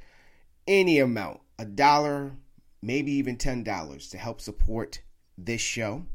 any 0.67 0.99
amount, 0.99 1.39
a 1.57 1.65
dollar, 1.65 2.33
maybe 2.79 3.11
even 3.13 3.37
$10 3.37 4.11
to 4.11 4.17
help 4.19 4.39
support 4.39 5.01
this 5.37 5.61
show, 5.61 6.05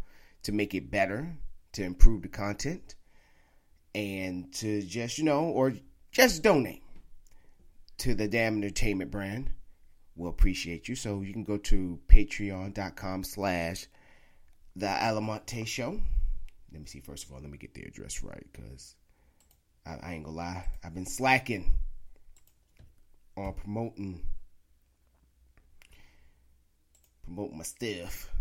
to 0.42 0.52
make 0.52 0.74
it 0.74 0.90
better, 0.90 1.36
to 1.72 1.84
improve 1.84 2.22
the 2.22 2.28
content, 2.28 2.94
and 3.94 4.52
to 4.54 4.82
just, 4.82 5.18
you 5.18 5.24
know, 5.24 5.44
or 5.44 5.74
just 6.10 6.42
donate 6.42 6.82
to 7.98 8.14
the 8.14 8.28
Damn 8.28 8.56
Entertainment 8.56 9.10
brand. 9.10 9.50
We'll 10.16 10.30
appreciate 10.30 10.88
you. 10.88 10.96
So 10.96 11.22
you 11.22 11.32
can 11.32 11.44
go 11.44 11.56
to 11.58 11.98
patreon.com 12.08 13.24
slash 13.24 13.86
the 14.76 14.88
Almonte 14.88 15.64
Show. 15.64 16.00
Let 16.72 16.80
me 16.80 16.86
see. 16.86 17.00
First 17.00 17.26
of 17.26 17.32
all, 17.32 17.40
let 17.40 17.50
me 17.50 17.58
get 17.58 17.74
the 17.74 17.82
address 17.82 18.22
right 18.22 18.46
because 18.52 18.96
I, 19.86 19.96
I, 20.02 20.12
ain't 20.14 20.24
gonna 20.24 20.36
lie. 20.36 20.66
I've 20.82 20.94
been 20.94 21.06
slacking 21.06 21.74
on 23.36 23.54
promoting 23.54 24.26
promoting 27.24 27.58
my 27.58 27.64
stuff. 27.64 28.31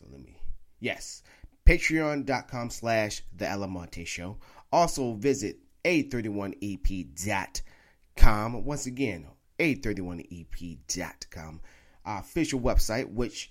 So 0.00 0.08
let 0.10 0.20
me. 0.20 0.36
Yes, 0.80 1.22
patreon.com 1.66 2.70
slash 2.70 3.22
the 3.36 3.50
Almonte 3.50 4.04
Show. 4.04 4.38
Also 4.72 5.14
visit 5.14 5.58
a31ep.com. 5.84 8.64
Once 8.64 8.86
again, 8.86 9.26
a31ep.com. 9.58 11.60
Our 12.04 12.20
official 12.20 12.60
website, 12.60 13.12
which 13.12 13.50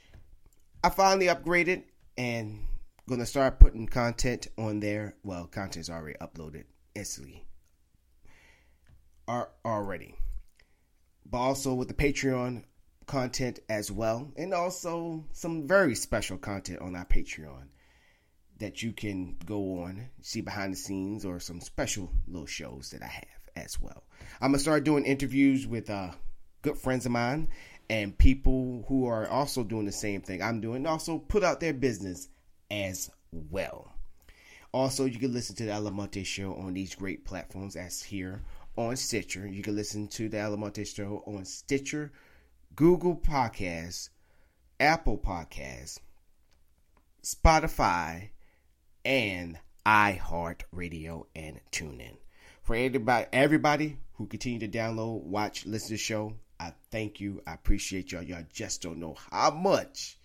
I 0.83 0.89
finally 0.89 1.27
upgraded 1.27 1.83
and 2.17 2.65
gonna 3.07 3.25
start 3.25 3.59
putting 3.59 3.87
content 3.87 4.47
on 4.57 4.79
there. 4.79 5.15
Well, 5.23 5.45
content's 5.45 5.89
already 5.89 6.17
uploaded 6.19 6.63
instantly. 6.95 7.45
Are 9.27 9.49
already. 9.63 10.15
But 11.25 11.37
also 11.37 11.75
with 11.75 11.89
the 11.89 11.93
Patreon 11.93 12.63
content 13.09 13.59
as 13.69 13.91
well. 13.91 14.31
And 14.37 14.53
also 14.53 15.25
some 15.33 15.67
very 15.67 15.95
special 15.95 16.37
content 16.37 16.79
on 16.79 16.95
our 16.95 17.05
Patreon 17.05 17.67
that 18.59 18.83
you 18.83 18.91
can 18.93 19.35
go 19.45 19.81
on, 19.81 20.09
see 20.21 20.41
behind 20.41 20.73
the 20.73 20.77
scenes 20.77 21.25
or 21.25 21.39
some 21.39 21.59
special 21.59 22.11
little 22.27 22.45
shows 22.45 22.91
that 22.91 23.01
I 23.01 23.07
have 23.07 23.49
as 23.55 23.81
well. 23.81 24.03
I'm 24.39 24.51
gonna 24.51 24.59
start 24.59 24.83
doing 24.83 25.05
interviews 25.05 25.65
with 25.65 25.89
uh 25.89 26.11
good 26.61 26.77
friends 26.77 27.07
of 27.07 27.11
mine 27.11 27.47
and 27.89 28.15
people 28.15 28.85
who 28.87 29.07
are 29.07 29.27
also 29.27 29.63
doing 29.63 29.85
the 29.85 29.91
same 29.91 30.21
thing 30.21 30.43
I'm 30.43 30.61
doing, 30.61 30.85
also 30.85 31.17
put 31.17 31.43
out 31.43 31.59
their 31.59 31.73
business 31.73 32.29
as 32.69 33.09
well. 33.31 33.91
Also, 34.71 35.05
you 35.05 35.17
can 35.17 35.33
listen 35.33 35.55
to 35.55 35.65
the 35.65 35.73
Almonte 35.73 36.23
Show 36.23 36.53
on 36.53 36.75
these 36.75 36.93
great 36.93 37.25
platforms 37.25 37.75
as 37.75 38.03
here 38.03 38.43
on 38.75 38.95
Stitcher. 38.95 39.47
You 39.47 39.63
can 39.63 39.75
listen 39.75 40.07
to 40.09 40.29
the 40.29 40.39
Almonte 40.39 40.83
Show 40.83 41.23
on 41.25 41.43
Stitcher, 41.43 42.11
Google 42.79 43.17
Podcasts, 43.17 44.07
Apple 44.79 45.17
Podcasts, 45.17 45.99
Spotify, 47.21 48.29
and 49.03 49.59
iHeartRadio 49.85 51.25
and 51.35 51.59
TuneIn. 51.73 52.15
For 52.63 52.77
everybody, 52.77 53.27
everybody 53.33 53.97
who 54.13 54.27
continue 54.27 54.59
to 54.59 54.69
download, 54.69 55.23
watch, 55.23 55.65
listen 55.65 55.87
to 55.89 55.93
the 55.95 55.97
show, 55.97 56.35
I 56.57 56.71
thank 56.89 57.19
you. 57.19 57.41
I 57.45 57.53
appreciate 57.53 58.13
y'all. 58.13 58.23
Y'all 58.23 58.45
just 58.53 58.81
don't 58.81 59.01
know 59.01 59.17
how 59.29 59.51
much 59.51 60.17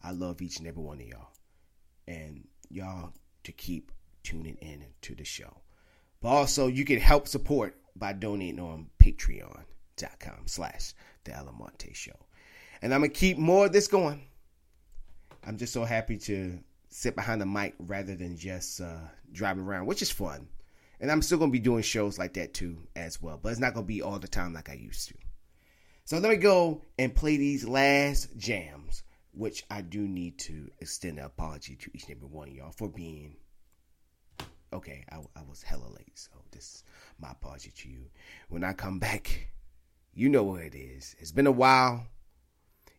I 0.00 0.12
love 0.12 0.40
each 0.42 0.60
and 0.60 0.68
every 0.68 0.84
one 0.84 1.00
of 1.00 1.06
y'all. 1.08 1.32
And 2.06 2.46
y'all 2.68 3.12
to 3.42 3.50
keep 3.50 3.90
tuning 4.22 4.58
in 4.60 4.84
to 5.02 5.16
the 5.16 5.24
show. 5.24 5.56
But 6.22 6.28
also 6.28 6.68
you 6.68 6.84
can 6.84 7.00
help 7.00 7.26
support 7.26 7.74
by 7.96 8.12
donating 8.12 8.60
on 8.60 8.90
patreon.com 9.02 10.46
slash 10.46 10.94
the 11.24 11.36
Almonte 11.36 11.92
Show. 11.92 12.16
And 12.82 12.94
I'm 12.94 13.00
gonna 13.00 13.12
keep 13.12 13.38
more 13.38 13.66
of 13.66 13.72
this 13.72 13.88
going. 13.88 14.22
I'm 15.44 15.56
just 15.56 15.72
so 15.72 15.84
happy 15.84 16.18
to 16.18 16.58
sit 16.88 17.14
behind 17.14 17.40
the 17.40 17.46
mic 17.46 17.74
rather 17.78 18.14
than 18.14 18.36
just 18.36 18.80
uh, 18.80 18.98
driving 19.32 19.64
around, 19.64 19.86
which 19.86 20.02
is 20.02 20.10
fun. 20.10 20.48
And 21.00 21.10
I'm 21.10 21.22
still 21.22 21.38
gonna 21.38 21.52
be 21.52 21.58
doing 21.58 21.82
shows 21.82 22.18
like 22.18 22.34
that 22.34 22.52
too 22.52 22.76
as 22.94 23.22
well, 23.22 23.38
but 23.42 23.50
it's 23.50 23.60
not 23.60 23.74
gonna 23.74 23.86
be 23.86 24.02
all 24.02 24.18
the 24.18 24.28
time 24.28 24.52
like 24.52 24.68
I 24.68 24.74
used 24.74 25.08
to. 25.08 25.14
So 26.04 26.18
let 26.18 26.30
me 26.30 26.36
go 26.36 26.82
and 26.98 27.14
play 27.14 27.36
these 27.36 27.66
last 27.66 28.36
jams, 28.36 29.04
which 29.32 29.64
I 29.70 29.80
do 29.80 30.00
need 30.00 30.38
to 30.40 30.70
extend 30.80 31.18
an 31.18 31.24
apology 31.24 31.76
to 31.76 31.90
each 31.94 32.08
and 32.08 32.16
every 32.16 32.28
one 32.28 32.48
of 32.48 32.54
y'all 32.54 32.72
for 32.72 32.88
being 32.88 33.36
okay. 34.72 35.04
I, 35.10 35.16
I 35.36 35.42
was 35.48 35.62
hella 35.62 35.88
late, 35.88 36.18
so 36.18 36.30
this 36.50 36.64
is 36.64 36.84
my 37.18 37.30
apology 37.30 37.72
to 37.76 37.88
you. 37.88 38.06
When 38.48 38.64
I 38.64 38.72
come 38.72 38.98
back, 38.98 39.52
you 40.12 40.28
know 40.28 40.42
what 40.42 40.62
it 40.62 40.74
is. 40.74 41.14
It's 41.18 41.32
been 41.32 41.46
a 41.46 41.52
while, 41.52 42.06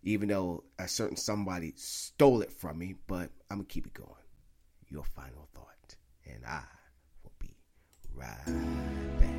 even 0.03 0.30
though 0.30 0.64
a 0.80 0.88
certain 0.88 1.18
somebody 1.18 1.74
stole 1.76 2.41
it 2.41 2.51
from 2.51 2.78
me, 2.78 2.95
but 3.07 3.30
I'm 3.49 3.57
gonna 3.57 3.66
keep 3.66 3.86
it 3.86 3.93
going. 3.93 4.09
Your 4.88 5.03
final 5.03 5.47
thought, 5.53 5.95
and 6.26 6.43
I 6.45 6.64
will 7.24 7.34
be 7.39 7.55
right 8.14 8.45
back. 9.20 9.30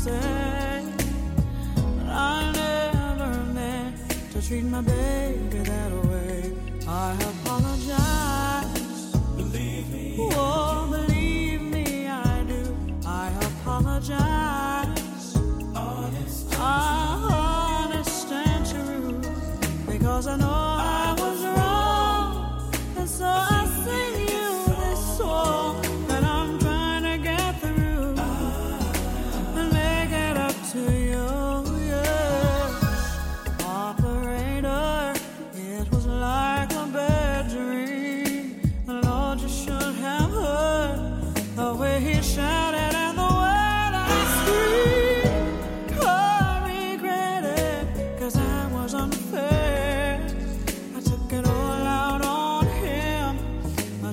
Say. 0.00 0.82
But 1.76 2.06
I 2.06 2.52
never 2.52 3.44
meant 3.52 3.96
to 4.32 4.46
treat 4.46 4.64
my 4.64 4.80
baby 4.80 5.58
that 5.58 5.92
way. 6.06 6.52
I 6.88 7.12
apologize. 7.12 7.39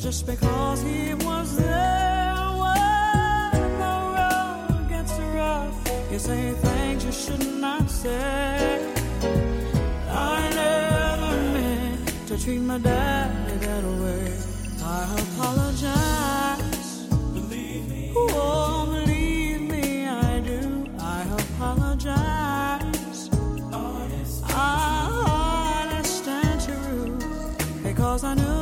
Just 0.08 0.26
because 0.26 0.82
he 0.84 1.14
was 1.16 1.58
there. 1.58 2.34
When 2.64 3.62
the 3.84 3.96
road 4.16 4.88
gets 4.88 5.12
rough, 5.36 5.78
you 6.10 6.18
say 6.18 6.54
things 6.54 7.04
you 7.04 7.12
should 7.12 7.46
not 7.60 7.90
say. 7.90 8.94
I 10.10 10.50
never 10.64 11.32
meant 11.56 12.08
to 12.30 12.42
treat 12.42 12.60
my 12.60 12.78
daddy 12.78 13.58
that 13.66 13.84
way. 14.02 14.28
I 14.82 15.04
apologize. 15.26 16.90
Believe 17.34 17.90
me. 17.90 18.14
Oh, 18.16 18.88
believe 18.90 19.62
me, 19.74 20.08
I 20.08 20.40
do. 20.40 20.88
I 21.18 21.22
apologize. 21.42 23.30
Honest. 23.74 24.44
Honest 24.56 26.28
and 26.30 26.62
true. 26.66 27.20
Because 27.84 28.24
I 28.24 28.36
knew 28.36 28.57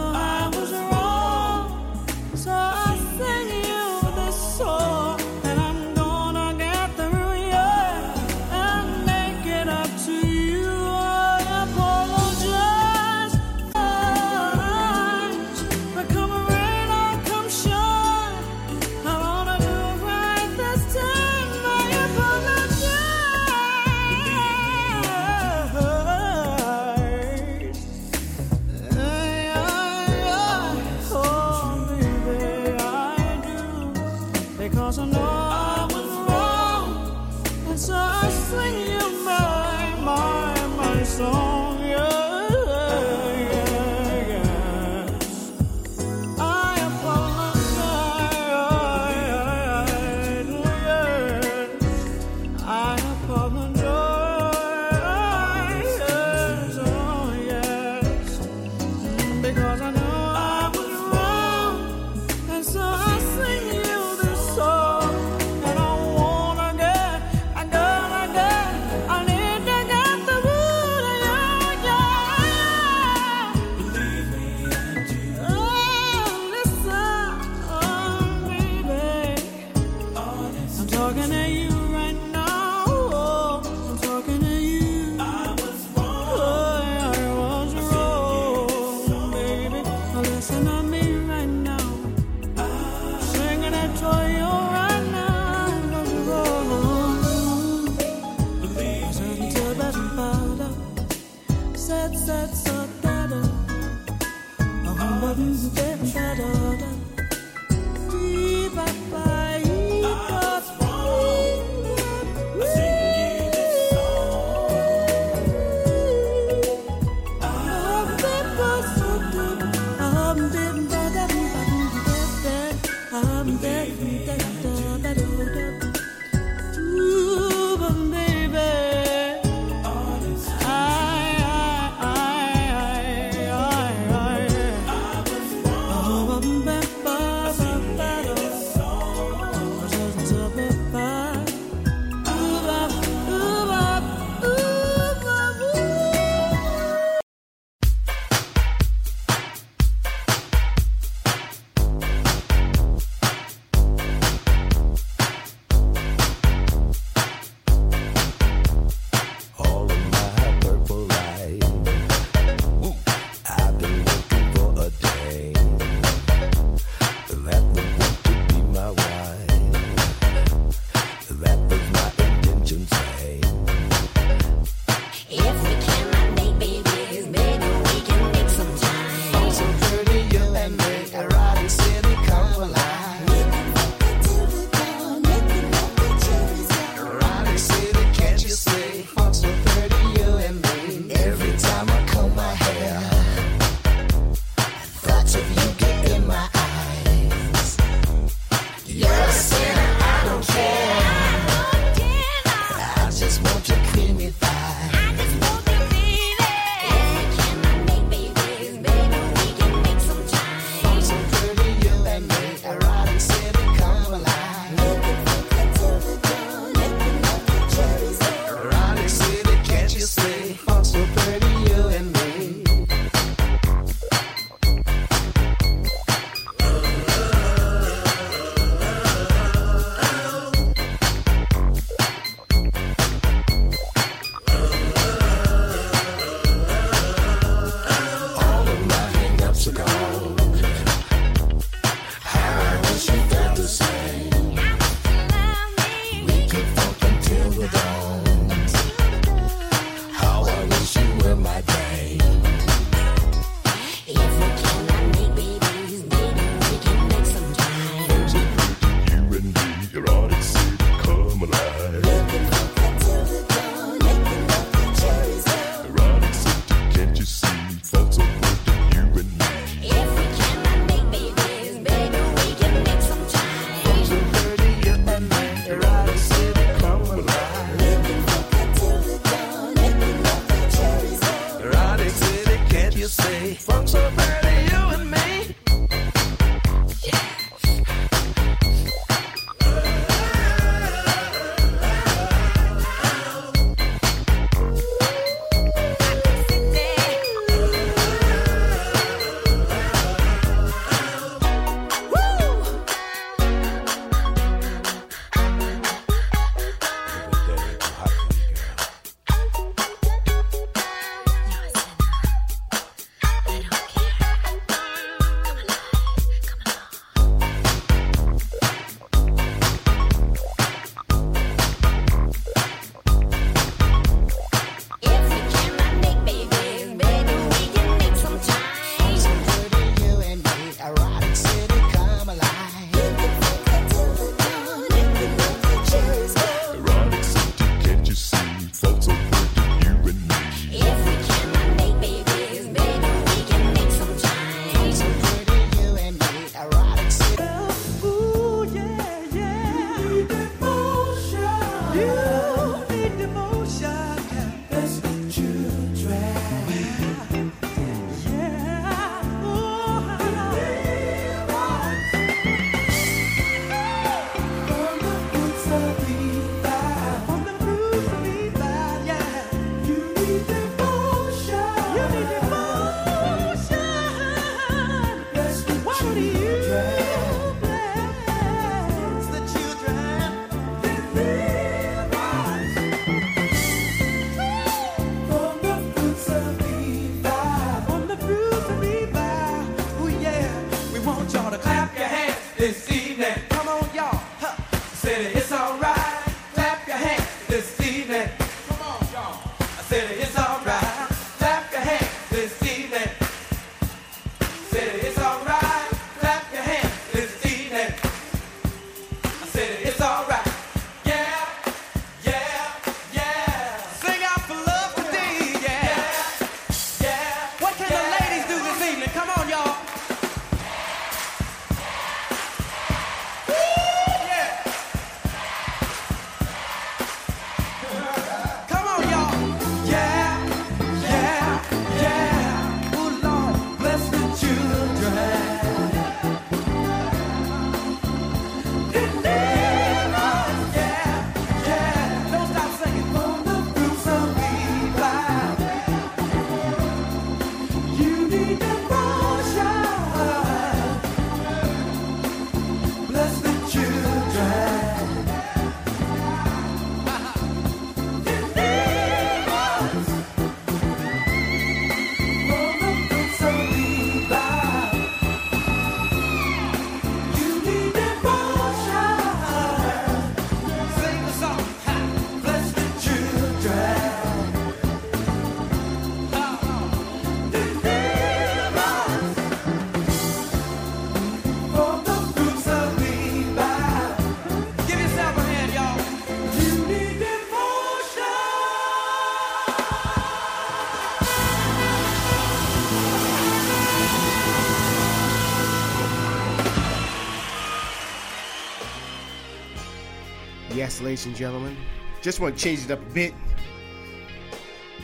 ladies 501.05 501.27
and 501.27 501.35
gentlemen. 501.35 501.77
Just 502.23 502.39
want 502.39 502.57
to 502.57 502.63
change 502.63 502.83
it 502.83 502.89
up 502.89 502.99
a 502.99 503.13
bit. 503.13 503.31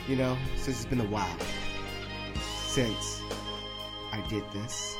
You 0.08 0.16
know, 0.16 0.36
since 0.56 0.78
it's 0.78 0.84
been 0.84 1.00
a 1.00 1.04
while 1.04 1.36
since 2.66 3.22
I 4.10 4.20
did 4.28 4.42
this. 4.52 4.96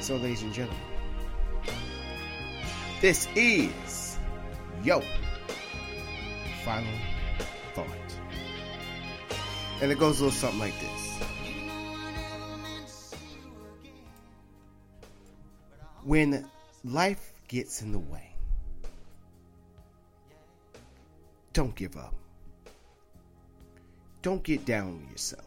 So, 0.00 0.16
ladies 0.16 0.42
and 0.42 0.52
gentlemen, 0.52 0.82
this 3.00 3.28
is 3.36 4.18
Yo 4.82 5.00
Final 6.64 6.92
Thought. 7.74 7.86
And 9.80 9.92
it 9.92 9.98
goes 9.98 10.20
a 10.20 10.24
little 10.24 10.36
something 10.36 10.58
like 10.58 10.74
this. 10.80 11.20
When 16.02 16.48
life 16.82 17.32
gets 17.46 17.82
in 17.82 17.92
the 17.92 17.98
way, 17.98 18.35
don't 21.56 21.74
give 21.74 21.96
up. 21.96 22.14
Don't 24.20 24.42
get 24.42 24.66
down 24.66 24.88
on 24.88 25.08
yourself. 25.10 25.46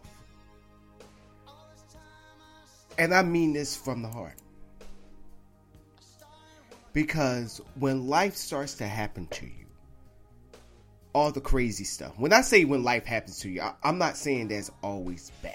And 2.97 3.13
I 3.13 3.21
mean 3.21 3.53
this 3.53 3.77
from 3.77 4.01
the 4.01 4.07
heart. 4.07 4.39
Because 6.93 7.61
when 7.75 8.07
life 8.07 8.35
starts 8.35 8.73
to 8.75 8.87
happen 8.87 9.27
to 9.27 9.45
you, 9.45 9.67
all 11.13 11.31
the 11.31 11.41
crazy 11.41 11.83
stuff. 11.83 12.13
When 12.17 12.33
I 12.33 12.41
say 12.41 12.65
when 12.65 12.83
life 12.83 13.05
happens 13.05 13.37
to 13.41 13.49
you, 13.49 13.61
I, 13.61 13.75
I'm 13.83 13.99
not 13.99 14.17
saying 14.17 14.47
that's 14.47 14.71
always 14.81 15.31
bad. 15.43 15.53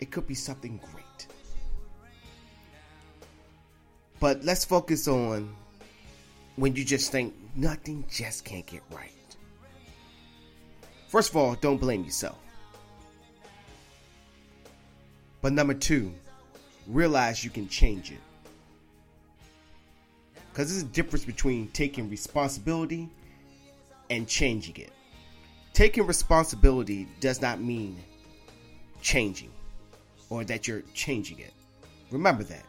It 0.00 0.10
could 0.10 0.26
be 0.26 0.34
something 0.34 0.80
great. 0.92 1.28
But 4.18 4.42
let's 4.42 4.64
focus 4.64 5.06
on 5.06 5.54
when 6.56 6.76
you 6.76 6.84
just 6.84 7.10
think 7.10 7.34
nothing 7.56 8.04
just 8.10 8.44
can't 8.44 8.66
get 8.66 8.82
right. 8.90 9.12
First 11.08 11.30
of 11.30 11.36
all, 11.36 11.54
don't 11.56 11.78
blame 11.78 12.04
yourself. 12.04 12.38
But 15.40 15.52
number 15.52 15.74
two, 15.74 16.12
realize 16.86 17.44
you 17.44 17.50
can 17.50 17.68
change 17.68 18.10
it. 18.10 18.20
Because 20.52 20.70
there's 20.70 20.82
a 20.82 20.86
difference 20.86 21.24
between 21.24 21.68
taking 21.68 22.08
responsibility 22.10 23.08
and 24.10 24.28
changing 24.28 24.76
it. 24.76 24.92
Taking 25.72 26.06
responsibility 26.06 27.08
does 27.20 27.40
not 27.40 27.60
mean 27.60 27.96
changing 29.00 29.50
or 30.28 30.44
that 30.44 30.68
you're 30.68 30.82
changing 30.94 31.38
it. 31.38 31.52
Remember 32.10 32.44
that. 32.44 32.64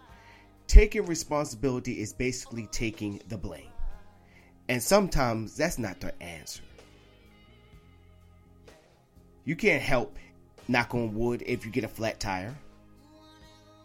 Taking 0.67 1.05
responsibility 1.05 1.99
is 2.01 2.13
basically 2.13 2.67
taking 2.71 3.21
the 3.27 3.37
blame. 3.37 3.72
And 4.69 4.81
sometimes 4.81 5.57
that's 5.57 5.77
not 5.77 5.99
the 5.99 6.19
answer. 6.21 6.63
You 9.45 9.55
can't 9.55 9.81
help 9.81 10.15
knock 10.67 10.95
on 10.95 11.13
wood 11.13 11.43
if 11.45 11.65
you 11.65 11.71
get 11.71 11.83
a 11.83 11.89
flat 11.89 12.19
tire. 12.19 12.55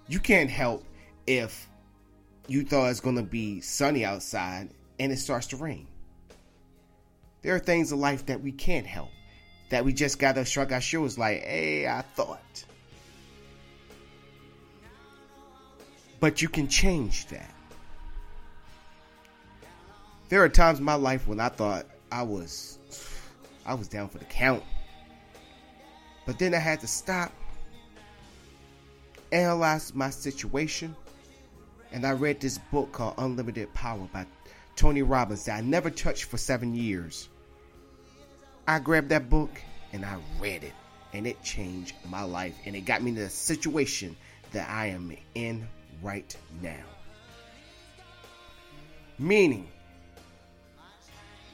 You 0.06 0.20
can't 0.20 0.50
help 0.50 0.84
if 1.26 1.68
you 2.46 2.64
thought 2.64 2.90
it's 2.90 3.00
going 3.00 3.16
to 3.16 3.22
be 3.22 3.60
sunny 3.60 4.04
outside 4.04 4.70
and 4.98 5.12
it 5.12 5.18
starts 5.18 5.48
to 5.48 5.56
rain. 5.56 5.86
There 7.42 7.54
are 7.54 7.60
things 7.60 7.92
in 7.92 8.00
life 8.00 8.26
that 8.26 8.40
we 8.40 8.52
can't 8.52 8.86
help, 8.86 9.10
that 9.70 9.84
we 9.84 9.92
just 9.92 10.18
got 10.18 10.36
to 10.36 10.44
shrug 10.44 10.72
our 10.72 10.80
shoulders 10.80 11.18
like, 11.18 11.42
hey, 11.42 11.86
I 11.86 12.02
thought. 12.02 12.64
But 16.20 16.42
you 16.42 16.48
can 16.48 16.68
change 16.68 17.26
that. 17.26 17.54
There 20.28 20.42
are 20.42 20.48
times 20.48 20.78
in 20.78 20.84
my 20.84 20.94
life 20.94 21.26
when 21.26 21.40
I 21.40 21.48
thought 21.48 21.86
I 22.12 22.22
was 22.22 22.78
I 23.64 23.74
was 23.74 23.88
down 23.88 24.08
for 24.08 24.18
the 24.18 24.26
count. 24.26 24.62
But 26.26 26.38
then 26.38 26.54
I 26.54 26.58
had 26.58 26.80
to 26.80 26.86
stop, 26.86 27.32
analyze 29.32 29.94
my 29.94 30.10
situation, 30.10 30.94
and 31.92 32.06
I 32.06 32.12
read 32.12 32.40
this 32.40 32.58
book 32.58 32.92
called 32.92 33.14
Unlimited 33.16 33.72
Power 33.72 34.06
by 34.12 34.26
Tony 34.76 35.02
Robbins 35.02 35.46
that 35.46 35.56
I 35.56 35.60
never 35.62 35.88
touched 35.90 36.24
for 36.24 36.36
seven 36.36 36.74
years. 36.74 37.30
I 38.66 38.78
grabbed 38.80 39.08
that 39.08 39.30
book 39.30 39.50
and 39.94 40.04
I 40.04 40.18
read 40.38 40.62
it, 40.62 40.74
and 41.14 41.26
it 41.26 41.42
changed 41.42 41.94
my 42.06 42.22
life, 42.22 42.54
and 42.66 42.76
it 42.76 42.82
got 42.82 43.02
me 43.02 43.14
to 43.14 43.20
the 43.20 43.30
situation 43.30 44.14
that 44.52 44.68
I 44.68 44.86
am 44.88 45.16
in 45.34 45.66
right 46.02 46.36
now. 46.60 46.84
Meaning, 49.18 49.66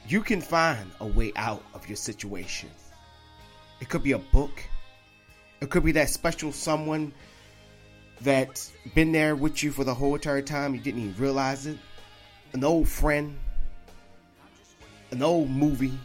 you 0.07 0.21
can 0.21 0.41
find 0.41 0.91
a 0.99 1.07
way 1.07 1.31
out 1.35 1.63
of 1.73 1.87
your 1.87 1.95
situation. 1.95 2.69
It 3.81 3.89
could 3.89 4.03
be 4.03 4.13
a 4.13 4.19
book. 4.19 4.63
It 5.61 5.69
could 5.69 5.83
be 5.83 5.91
that 5.93 6.09
special 6.09 6.51
someone 6.51 7.13
that's 8.21 8.71
been 8.93 9.11
there 9.11 9.35
with 9.35 9.63
you 9.63 9.71
for 9.71 9.83
the 9.83 9.93
whole 9.93 10.15
entire 10.15 10.41
time. 10.41 10.75
You 10.75 10.81
didn't 10.81 11.01
even 11.01 11.21
realize 11.21 11.65
it. 11.65 11.77
An 12.53 12.63
old 12.63 12.87
friend. 12.87 13.37
An 15.11 15.23
old 15.23 15.49
movie. 15.49 15.97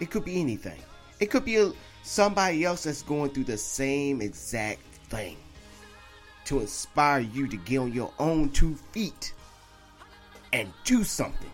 It 0.00 0.10
could 0.10 0.24
be 0.24 0.40
anything. 0.40 0.80
It 1.20 1.26
could 1.26 1.44
be 1.44 1.56
a, 1.56 1.72
somebody 2.02 2.64
else 2.64 2.84
that's 2.84 3.02
going 3.02 3.30
through 3.30 3.44
the 3.44 3.56
same 3.56 4.20
exact 4.20 4.82
thing 5.08 5.36
to 6.46 6.60
inspire 6.60 7.20
you 7.20 7.46
to 7.48 7.56
get 7.56 7.78
on 7.78 7.92
your 7.92 8.12
own 8.18 8.50
two 8.50 8.74
feet 8.92 9.32
and 10.52 10.68
do 10.84 11.04
something. 11.04 11.50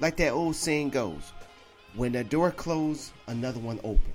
Like 0.00 0.16
that 0.18 0.32
old 0.32 0.54
saying 0.54 0.90
goes, 0.90 1.32
when 1.94 2.14
a 2.14 2.24
door 2.24 2.50
closed, 2.50 3.12
another 3.26 3.58
one 3.58 3.80
open. 3.82 4.12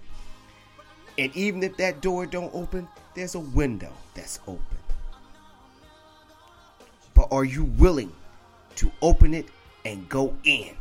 And 1.18 1.36
even 1.36 1.62
if 1.64 1.78
that 1.78 2.02
door 2.02 2.26
don't 2.26 2.54
open, 2.54 2.88
there's 3.16 3.36
a 3.36 3.40
window 3.40 3.92
that's 4.16 4.40
open. 4.48 4.78
But 7.14 7.28
are 7.32 7.46
you 7.46 7.66
willing 7.66 8.12
to 8.78 8.92
open 9.02 9.34
it 9.34 9.48
and 9.86 10.08
go 10.10 10.34
in? 10.44 10.76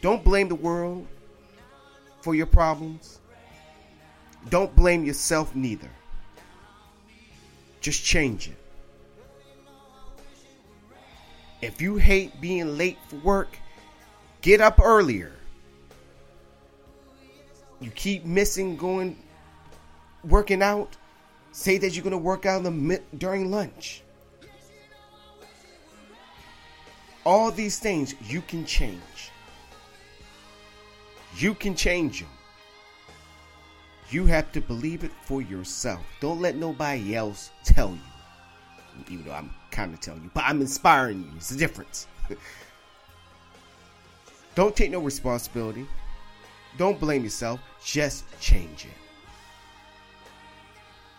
Don't 0.00 0.22
blame 0.22 0.48
the 0.48 0.54
world 0.54 1.06
for 2.20 2.34
your 2.34 2.46
problems. 2.46 3.20
Don't 4.50 4.74
blame 4.76 5.04
yourself 5.04 5.54
neither. 5.54 5.90
Just 7.80 8.04
change 8.04 8.48
it. 8.48 8.63
If 11.64 11.80
you 11.80 11.96
hate 11.96 12.42
being 12.42 12.76
late 12.76 12.98
for 13.08 13.16
work, 13.16 13.58
get 14.42 14.60
up 14.60 14.78
earlier. 14.82 15.32
You 17.80 17.90
keep 17.90 18.26
missing 18.26 18.76
going 18.76 19.16
working 20.22 20.62
out, 20.62 20.94
say 21.52 21.78
that 21.78 21.94
you're 21.94 22.04
going 22.04 22.10
to 22.10 22.18
work 22.18 22.44
out 22.44 22.64
during 23.16 23.50
lunch. 23.50 24.02
All 27.24 27.50
these 27.50 27.78
things 27.78 28.14
you 28.28 28.42
can 28.42 28.66
change. 28.66 29.30
You 31.38 31.54
can 31.54 31.74
change 31.74 32.20
them. 32.20 32.28
You 34.10 34.26
have 34.26 34.52
to 34.52 34.60
believe 34.60 35.02
it 35.02 35.12
for 35.22 35.40
yourself. 35.40 36.04
Don't 36.20 36.42
let 36.42 36.56
nobody 36.56 37.16
else 37.16 37.50
tell 37.64 37.92
you. 37.92 39.08
Even 39.08 39.24
though 39.24 39.32
I'm 39.32 39.50
kind 39.74 39.92
of 39.92 40.00
tell 40.00 40.14
you, 40.14 40.30
but 40.32 40.44
I'm 40.46 40.60
inspiring 40.60 41.24
you. 41.24 41.30
It's 41.36 41.50
the 41.50 41.58
difference. 41.58 42.06
Don't 44.54 44.74
take 44.76 44.92
no 44.92 45.00
responsibility. 45.00 45.86
Don't 46.78 46.98
blame 47.00 47.24
yourself. 47.24 47.60
Just 47.84 48.24
change 48.40 48.84
it. 48.84 48.92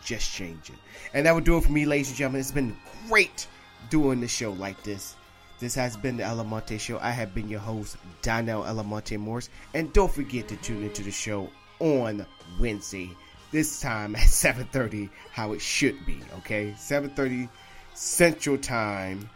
Just 0.04 0.32
change 0.32 0.70
it. 0.70 0.76
And 1.14 1.26
that 1.26 1.36
would 1.36 1.44
do 1.44 1.58
it 1.58 1.64
for 1.66 1.72
me, 1.72 1.86
ladies 1.86 2.10
and 2.10 2.18
gentlemen. 2.18 2.40
It's 2.40 2.52
been 2.52 2.78
great 3.10 3.48
doing 3.90 4.22
the 4.22 4.28
show 4.28 4.52
like 4.54 4.82
this. 4.84 5.16
This 5.60 5.76
has 5.76 5.98
been 5.98 6.18
the 6.18 6.24
Almonte 6.24 6.78
Show. 6.78 7.00
I 7.00 7.12
have 7.12 7.34
been 7.34 7.50
your 7.50 7.60
host, 7.60 7.98
Donnell 8.22 8.66
Almonte 8.66 9.18
Morris. 9.18 9.50
And 9.74 9.92
don't 9.94 10.12
forget 10.12 10.48
to 10.50 10.56
tune 10.58 10.84
into 10.84 11.02
the 11.04 11.12
show 11.12 11.50
on 11.80 12.26
Wednesday. 12.60 13.12
This 13.52 13.80
time 13.80 14.16
at 14.16 14.24
7.30, 14.24 15.10
how 15.32 15.54
it 15.54 15.62
should 15.62 16.06
be, 16.06 16.20
okay? 16.38 16.74
7.30 16.78 17.50
Central 17.96 18.58
Time, 18.58 19.30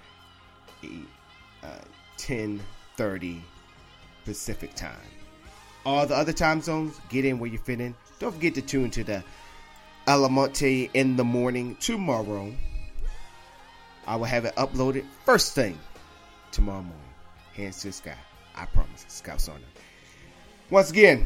uh, 1.63 1.67
10.30 2.17 3.39
Pacific 4.25 4.75
Time. 4.75 4.95
All 5.85 6.05
the 6.05 6.15
other 6.15 6.33
time 6.33 6.61
zones, 6.61 6.99
get 7.09 7.23
in 7.25 7.39
where 7.39 7.49
you 7.49 7.57
fit 7.57 7.79
in. 7.79 7.95
Don't 8.19 8.33
forget 8.33 8.53
to 8.55 8.61
tune 8.61 8.91
to 8.91 9.03
the 9.03 9.23
Almonte 10.07 10.89
in 10.93 11.15
the 11.15 11.23
morning 11.23 11.77
tomorrow. 11.79 12.53
I 14.05 14.17
will 14.17 14.25
have 14.25 14.43
it 14.43 14.55
uploaded 14.55 15.05
first 15.23 15.55
thing 15.55 15.79
tomorrow 16.51 16.81
morning. 16.81 16.99
Hands 17.53 17.79
to 17.81 17.87
the 17.87 17.93
sky. 17.93 18.15
I 18.55 18.65
promise. 18.65 19.05
Scout 19.07 19.37
Sauna. 19.37 19.59
Once 20.69 20.91
again, 20.91 21.25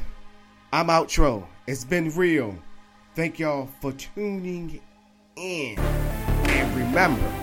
I'm 0.71 0.87
outro. 0.87 1.47
It's 1.65 1.83
been 1.83 2.09
real. 2.11 2.55
Thank 3.15 3.39
y'all 3.39 3.69
for 3.81 3.91
tuning 3.93 4.81
in. 5.35 6.02
And 6.53 6.75
remember, 6.75 7.33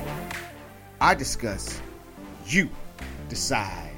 I 1.00 1.14
discuss, 1.14 1.80
you 2.46 2.70
decide. 3.28 3.96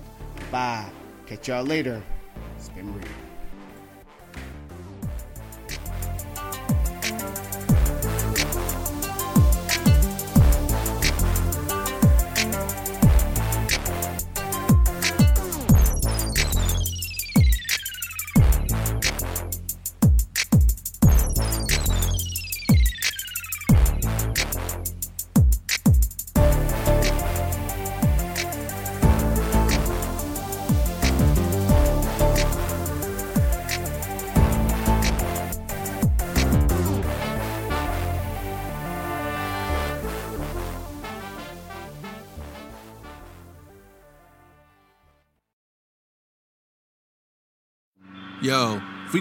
Bye. 0.50 0.90
Catch 1.26 1.48
y'all 1.48 1.64
later. 1.64 2.02
It's 2.56 2.70
been 2.70 2.94
real. 2.94 3.08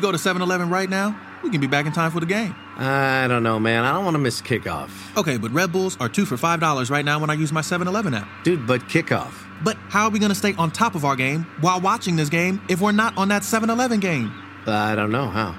Go 0.01 0.11
to 0.11 0.17
7 0.17 0.41
Eleven 0.41 0.69
right 0.69 0.89
now, 0.89 1.19
we 1.43 1.49
can 1.49 1.61
be 1.61 1.67
back 1.67 1.85
in 1.85 1.91
time 1.91 2.11
for 2.11 2.19
the 2.19 2.25
game. 2.25 2.55
I 2.77 3.27
don't 3.27 3.43
know, 3.43 3.59
man. 3.59 3.83
I 3.83 3.93
don't 3.93 4.03
want 4.03 4.15
to 4.15 4.19
miss 4.19 4.41
kickoff. 4.41 4.89
Okay, 5.17 5.37
but 5.37 5.51
Red 5.51 5.71
Bulls 5.71 5.97
are 5.99 6.09
two 6.09 6.25
for 6.25 6.35
$5 6.35 6.89
right 6.89 7.05
now 7.05 7.19
when 7.19 7.29
I 7.29 7.33
use 7.33 7.51
my 7.51 7.61
7 7.61 7.87
Eleven 7.87 8.13
app. 8.13 8.27
Dude, 8.43 8.67
but 8.67 8.81
kickoff. 8.89 9.33
But 9.63 9.77
how 9.89 10.05
are 10.05 10.09
we 10.09 10.19
going 10.19 10.31
to 10.31 10.35
stay 10.35 10.53
on 10.55 10.71
top 10.71 10.95
of 10.95 11.05
our 11.05 11.15
game 11.15 11.43
while 11.61 11.79
watching 11.79 12.15
this 12.15 12.29
game 12.29 12.61
if 12.69 12.81
we're 12.81 12.91
not 12.91 13.17
on 13.17 13.27
that 13.29 13.43
7 13.43 13.69
Eleven 13.69 13.99
game? 13.99 14.31
I 14.65 14.95
don't 14.95 15.11
know 15.11 15.27
how. 15.27 15.55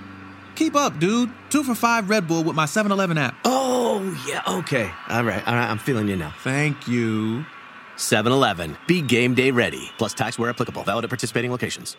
Keep 0.54 0.76
up, 0.76 0.98
dude. 0.98 1.30
Two 1.50 1.62
for 1.64 1.74
five 1.74 2.10
Red 2.10 2.28
Bull 2.28 2.44
with 2.44 2.56
my 2.56 2.66
7 2.66 2.92
Eleven 2.92 3.18
app. 3.18 3.34
Oh, 3.44 4.02
yeah, 4.28 4.42
okay. 4.58 4.90
All 5.08 5.24
right, 5.24 5.46
all 5.46 5.54
right. 5.54 5.70
I'm 5.70 5.78
feeling 5.78 6.08
you 6.08 6.16
now. 6.16 6.34
Thank 6.42 6.88
you. 6.88 7.44
7 7.96 8.32
Eleven. 8.32 8.76
Be 8.86 9.00
game 9.02 9.34
day 9.34 9.50
ready. 9.50 9.90
Plus 9.98 10.14
tax 10.14 10.38
where 10.38 10.50
applicable. 10.50 10.82
Valid 10.82 11.04
at 11.04 11.10
participating 11.10 11.50
locations. 11.50 11.96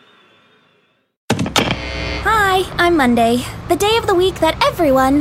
Hi, 2.26 2.64
I'm 2.78 2.96
Monday, 2.96 3.44
the 3.68 3.76
day 3.76 3.98
of 3.98 4.08
the 4.08 4.16
week 4.16 4.36
that 4.36 4.56
everyone 4.66 5.20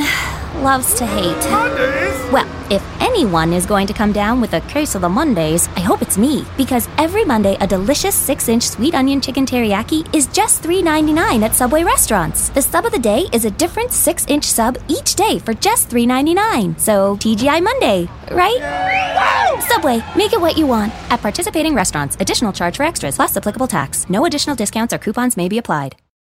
loves 0.62 0.94
to 0.94 1.04
hate. 1.04 1.50
Mondays? 1.50 2.32
Well, 2.32 2.46
if 2.70 2.80
anyone 3.00 3.52
is 3.52 3.66
going 3.66 3.88
to 3.88 3.92
come 3.92 4.12
down 4.12 4.40
with 4.40 4.52
a 4.52 4.60
case 4.62 4.94
of 4.94 5.00
the 5.00 5.08
Mondays, 5.08 5.68
I 5.74 5.80
hope 5.80 6.00
it's 6.00 6.16
me, 6.16 6.44
because 6.56 6.88
every 6.98 7.24
Monday 7.24 7.56
a 7.60 7.66
delicious 7.66 8.16
6-inch 8.28 8.62
sweet 8.62 8.94
onion 8.94 9.20
chicken 9.20 9.44
teriyaki 9.44 10.14
is 10.14 10.28
just 10.28 10.62
$3.99 10.62 11.42
at 11.42 11.56
Subway 11.56 11.82
restaurants. 11.82 12.50
The 12.50 12.62
sub 12.62 12.86
of 12.86 12.92
the 12.92 13.00
day 13.00 13.26
is 13.32 13.46
a 13.46 13.50
different 13.50 13.90
6-inch 13.90 14.44
sub 14.44 14.78
each 14.86 15.16
day 15.16 15.40
for 15.40 15.54
just 15.54 15.88
$3.99. 15.88 16.78
So 16.78 17.16
TGI 17.16 17.60
Monday, 17.64 18.08
right? 18.30 19.60
Subway, 19.62 20.04
make 20.16 20.32
it 20.32 20.40
what 20.40 20.56
you 20.56 20.68
want. 20.68 20.92
At 21.10 21.20
participating 21.20 21.74
restaurants, 21.74 22.16
additional 22.20 22.52
charge 22.52 22.76
for 22.76 22.84
extras 22.84 23.16
plus 23.16 23.36
applicable 23.36 23.66
tax. 23.66 24.08
No 24.08 24.24
additional 24.24 24.54
discounts 24.54 24.94
or 24.94 24.98
coupons 24.98 25.36
may 25.36 25.48
be 25.48 25.58
applied. 25.58 25.96